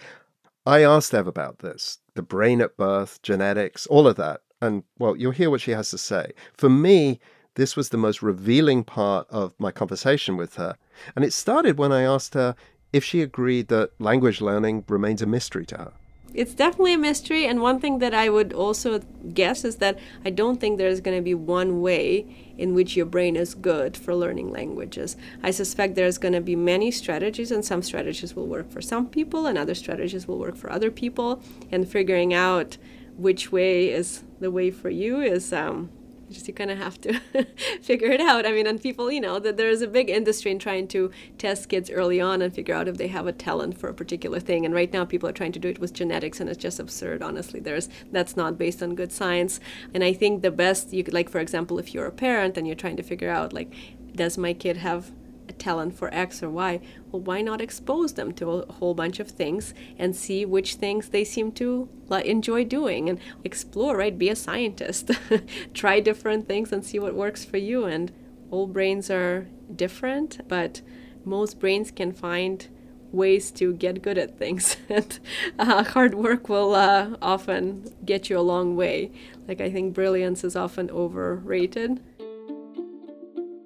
I 0.67 0.85
asked 0.85 1.15
Ev 1.15 1.27
about 1.27 1.61
this 1.61 1.99
the 2.15 2.23
brain 2.23 2.61
at 2.61 2.77
birth, 2.77 3.21
genetics, 3.23 3.87
all 3.87 4.07
of 4.07 4.17
that. 4.17 4.43
And 4.61 4.83
well, 4.99 5.17
you'll 5.17 5.33
hear 5.33 5.49
what 5.49 5.63
she 5.63 5.71
has 5.71 5.91
to 5.91 5.99
say. 5.99 6.33
For 6.53 6.69
me, 6.69 7.19
this 7.55 7.77
was 7.77 7.89
the 7.89 7.97
most 7.97 8.23
revealing 8.23 8.85
part 8.85 9.27
of 9.31 9.53
my 9.59 9.71
conversation 9.71 10.37
with 10.37 10.57
her. 10.57 10.77
And 11.17 11.25
it 11.25 11.33
started 11.33 11.79
when 11.79 11.93
I 11.93 12.03
asked 12.03 12.35
her 12.35 12.55
if 12.93 13.05
she 13.05 13.23
agreed 13.23 13.69
that 13.69 13.91
language 13.99 14.41
learning 14.41 14.85
remains 14.89 15.23
a 15.23 15.27
mystery 15.27 15.67
to 15.67 15.77
her. 15.77 15.93
It's 16.33 16.55
definitely 16.55 16.95
a 16.95 16.99
mystery, 16.99 17.45
and 17.45 17.61
one 17.61 17.81
thing 17.81 17.99
that 17.99 18.15
I 18.15 18.29
would 18.29 18.53
also 18.53 19.01
guess 19.35 19.65
is 19.65 19.77
that 19.77 19.99
I 20.25 20.31
don't 20.31 20.61
think 20.61 20.79
there's 20.79 21.01
going 21.01 21.17
to 21.17 21.23
be 21.23 21.35
one 21.35 21.81
way 21.81 22.53
in 22.57 22.73
which 22.73 22.95
your 22.95 23.07
brain 23.07 23.35
is 23.35 23.53
good 23.53 23.97
for 23.97 24.15
learning 24.15 24.53
languages. 24.53 25.17
I 25.43 25.51
suspect 25.51 25.97
there's 25.97 26.19
going 26.19 26.35
to 26.35 26.41
be 26.41 26.55
many 26.55 26.93
strategies, 26.93 27.51
and 27.51 27.65
some 27.65 27.83
strategies 27.83 28.37
will 28.37 28.47
work 28.47 28.71
for 28.71 28.81
some 28.81 29.09
people, 29.09 29.47
and 29.47 29.59
other 29.59 29.75
strategies 29.75 30.29
will 30.29 30.39
work 30.39 30.55
for 30.55 30.71
other 30.71 30.93
people. 30.93 31.43
And 31.73 31.89
figuring 31.89 32.33
out 32.33 32.77
which 33.17 33.51
way 33.51 33.91
is 33.91 34.23
the 34.39 34.53
way 34.53 34.71
for 34.71 34.89
you 34.89 35.21
is 35.21 35.53
um, 35.53 35.91
just 36.31 36.49
you 36.49 36.55
kind 36.55 36.71
of 36.71 36.79
have 36.79 37.01
to 37.03 37.21
figure 37.83 38.11
it 38.11 38.21
out. 38.21 38.47
I 38.47 38.53
mean, 38.53 38.67
and 38.67 38.81
people, 38.81 39.11
you 39.11 39.21
know, 39.21 39.39
that 39.39 39.57
there 39.57 39.69
is 39.69 39.83
a 39.83 39.87
big 39.87 40.09
industry 40.09 40.51
in 40.51 40.59
trying 40.59 40.89
to 40.89 41.11
test 41.39 41.69
kids 41.69 41.91
early 41.91 42.21
on 42.21 42.43
and 42.43 42.55
figure 42.55 42.75
out 42.75 42.89
if 42.89 42.97
they 42.97 43.09
have 43.09 43.27
a 43.27 43.33
talent 43.33 43.79
for 43.79 43.89
a 43.89 43.95
particular 43.95 44.41
thing. 44.41 44.65
And 44.65 44.75
right 44.75 44.93
now, 44.93 45.05
people 45.05 45.29
are 45.29 45.33
trying 45.33 45.53
to 45.53 45.59
do 45.59 45.69
it 45.69 45.79
with 45.79 45.93
genetics, 45.93 46.41
and 46.41 46.49
it's 46.49 46.63
just 46.63 46.81
absurd. 46.81 47.23
Honestly, 47.23 47.61
there's 47.61 47.89
that's 48.13 48.37
not 48.37 48.59
based 48.59 48.83
on 48.83 48.95
good 48.95 49.13
science. 49.13 49.61
And 49.95 50.05
I 50.05 50.13
think 50.13 50.43
the 50.43 50.51
best 50.51 50.93
you 50.93 51.05
could, 51.05 51.15
like, 51.15 51.29
for 51.29 51.41
example, 51.41 51.79
if 51.79 51.95
you're 51.95 52.07
a 52.07 52.13
parent 52.13 52.57
and 52.57 52.67
you're 52.67 52.77
trying 52.77 52.97
to 52.97 53.03
figure 53.03 53.31
out, 53.31 53.53
like, 53.53 53.73
does 54.15 54.37
my 54.39 54.53
kid 54.53 54.77
have 54.79 55.13
a 55.51 55.53
talent 55.53 55.95
for 55.99 56.13
X 56.15 56.43
or 56.43 56.49
Y, 56.49 56.81
well, 57.11 57.21
why 57.21 57.43
not 57.43 57.61
expose 57.61 58.15
them 58.15 58.33
to 58.35 58.51
a 58.51 58.73
whole 58.75 58.95
bunch 58.95 59.21
of 59.21 59.29
things 59.29 59.75
and 59.99 60.17
see 60.17 60.47
which 60.47 60.77
things 60.77 61.09
they 61.11 61.25
seem 61.25 61.53
to 61.53 61.89
enjoy 62.25 62.65
doing 62.65 63.09
and 63.11 63.19
explore, 63.45 63.97
right? 63.97 64.17
Be 64.17 64.31
a 64.31 64.37
scientist, 64.37 65.11
try 65.75 66.01
different 66.01 66.47
things 66.49 66.73
and 66.73 66.85
see 66.85 66.99
what 66.99 67.15
works 67.15 67.45
for 67.45 67.59
you. 67.59 67.85
And 67.85 68.13
all 68.51 68.67
brains 68.67 69.11
are 69.11 69.49
different, 69.75 70.41
but 70.49 70.81
most 71.25 71.59
brains 71.61 71.91
can 71.91 72.13
find 72.13 72.69
ways 73.13 73.51
to 73.51 73.73
get 73.75 74.03
good 74.03 74.17
at 74.17 74.39
things 74.39 74.77
and 74.89 75.19
uh, 75.59 75.83
hard 75.83 76.15
work 76.15 76.49
will 76.49 76.77
uh, 76.77 77.11
often 77.21 77.93
get 78.05 78.31
you 78.31 78.39
a 78.39 78.41
long 78.41 78.77
way 78.77 79.11
like 79.49 79.61
i 79.61 79.69
think 79.69 79.93
brilliance 79.93 80.45
is 80.45 80.55
often 80.55 80.89
overrated 80.93 82.01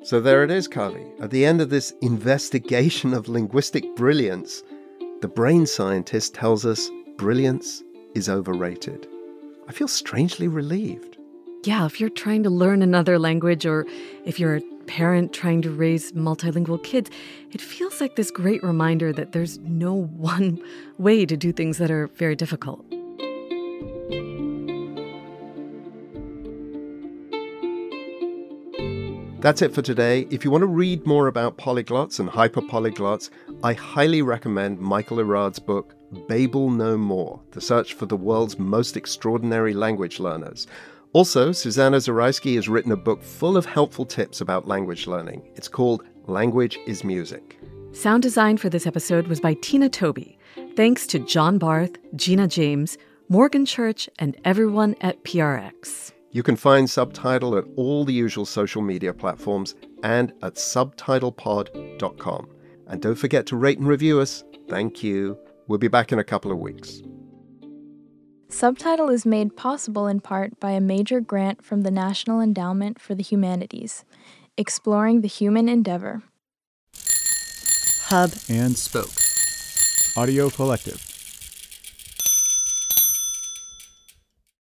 so 0.04 0.20
there 0.20 0.44
it 0.44 0.50
is, 0.50 0.68
Carly. 0.68 1.06
At 1.18 1.30
the 1.30 1.44
end 1.46 1.60
of 1.60 1.70
this 1.70 1.92
investigation 2.02 3.14
of 3.14 3.26
linguistic 3.26 3.84
brilliance, 3.96 4.62
the 5.22 5.28
brain 5.28 5.66
scientist 5.66 6.34
tells 6.34 6.66
us 6.66 6.90
brilliance 7.16 7.82
is 8.14 8.28
overrated. 8.28 9.06
I 9.66 9.72
feel 9.72 9.88
strangely 9.88 10.46
relieved. 10.46 11.16
Yeah, 11.64 11.86
if 11.86 11.98
you're 11.98 12.10
trying 12.10 12.42
to 12.42 12.50
learn 12.50 12.82
another 12.82 13.18
language 13.18 13.64
or 13.64 13.86
if 14.26 14.38
you're 14.38 14.56
a 14.56 14.60
parent 14.86 15.32
trying 15.32 15.62
to 15.62 15.70
raise 15.70 16.12
multilingual 16.12 16.84
kids, 16.84 17.10
it 17.52 17.62
feels 17.62 18.00
like 18.00 18.16
this 18.16 18.30
great 18.30 18.62
reminder 18.62 19.12
that 19.14 19.32
there's 19.32 19.58
no 19.60 19.94
one 19.94 20.62
way 20.98 21.24
to 21.24 21.36
do 21.36 21.52
things 21.52 21.78
that 21.78 21.90
are 21.90 22.08
very 22.08 22.36
difficult. 22.36 22.84
That's 29.44 29.60
it 29.60 29.74
for 29.74 29.82
today. 29.82 30.26
If 30.30 30.42
you 30.42 30.50
want 30.50 30.62
to 30.62 30.66
read 30.66 31.06
more 31.06 31.26
about 31.26 31.58
polyglots 31.58 32.18
and 32.18 32.30
hyperpolyglots, 32.30 33.28
I 33.62 33.74
highly 33.74 34.22
recommend 34.22 34.80
Michael 34.80 35.20
Erard's 35.20 35.58
book, 35.58 35.94
Babel 36.28 36.70
No 36.70 36.96
More 36.96 37.42
The 37.50 37.60
Search 37.60 37.92
for 37.92 38.06
the 38.06 38.16
World's 38.16 38.58
Most 38.58 38.96
Extraordinary 38.96 39.74
Language 39.74 40.18
Learners. 40.18 40.66
Also, 41.12 41.52
Susanna 41.52 41.98
Zaraysky 41.98 42.54
has 42.54 42.70
written 42.70 42.92
a 42.92 42.96
book 42.96 43.22
full 43.22 43.58
of 43.58 43.66
helpful 43.66 44.06
tips 44.06 44.40
about 44.40 44.66
language 44.66 45.06
learning. 45.06 45.42
It's 45.56 45.68
called 45.68 46.04
Language 46.24 46.78
is 46.86 47.04
Music. 47.04 47.60
Sound 47.92 48.22
design 48.22 48.56
for 48.56 48.70
this 48.70 48.86
episode 48.86 49.26
was 49.26 49.42
by 49.42 49.52
Tina 49.60 49.90
Toby. 49.90 50.38
Thanks 50.74 51.06
to 51.08 51.18
John 51.18 51.58
Barth, 51.58 51.98
Gina 52.16 52.48
James, 52.48 52.96
Morgan 53.28 53.66
Church, 53.66 54.08
and 54.18 54.38
everyone 54.46 54.96
at 55.02 55.22
PRX. 55.22 56.13
You 56.34 56.42
can 56.42 56.56
find 56.56 56.90
Subtitle 56.90 57.56
at 57.56 57.64
all 57.76 58.04
the 58.04 58.12
usual 58.12 58.44
social 58.44 58.82
media 58.82 59.14
platforms 59.14 59.76
and 60.02 60.32
at 60.42 60.56
subtitlepod.com. 60.56 62.48
And 62.88 63.00
don't 63.00 63.14
forget 63.14 63.46
to 63.46 63.56
rate 63.56 63.78
and 63.78 63.86
review 63.86 64.18
us. 64.18 64.42
Thank 64.68 65.04
you. 65.04 65.38
We'll 65.68 65.78
be 65.78 65.86
back 65.86 66.10
in 66.10 66.18
a 66.18 66.24
couple 66.24 66.50
of 66.50 66.58
weeks. 66.58 67.02
Subtitle 68.48 69.10
is 69.10 69.24
made 69.24 69.56
possible 69.56 70.08
in 70.08 70.20
part 70.20 70.58
by 70.58 70.72
a 70.72 70.80
major 70.80 71.20
grant 71.20 71.64
from 71.64 71.82
the 71.82 71.92
National 71.92 72.40
Endowment 72.40 73.00
for 73.00 73.14
the 73.14 73.22
Humanities, 73.22 74.04
exploring 74.58 75.20
the 75.20 75.28
human 75.28 75.68
endeavor. 75.68 76.24
Hub 78.06 78.32
and 78.48 78.76
Spoke. 78.76 79.12
Audio 80.16 80.50
Collective. 80.50 81.13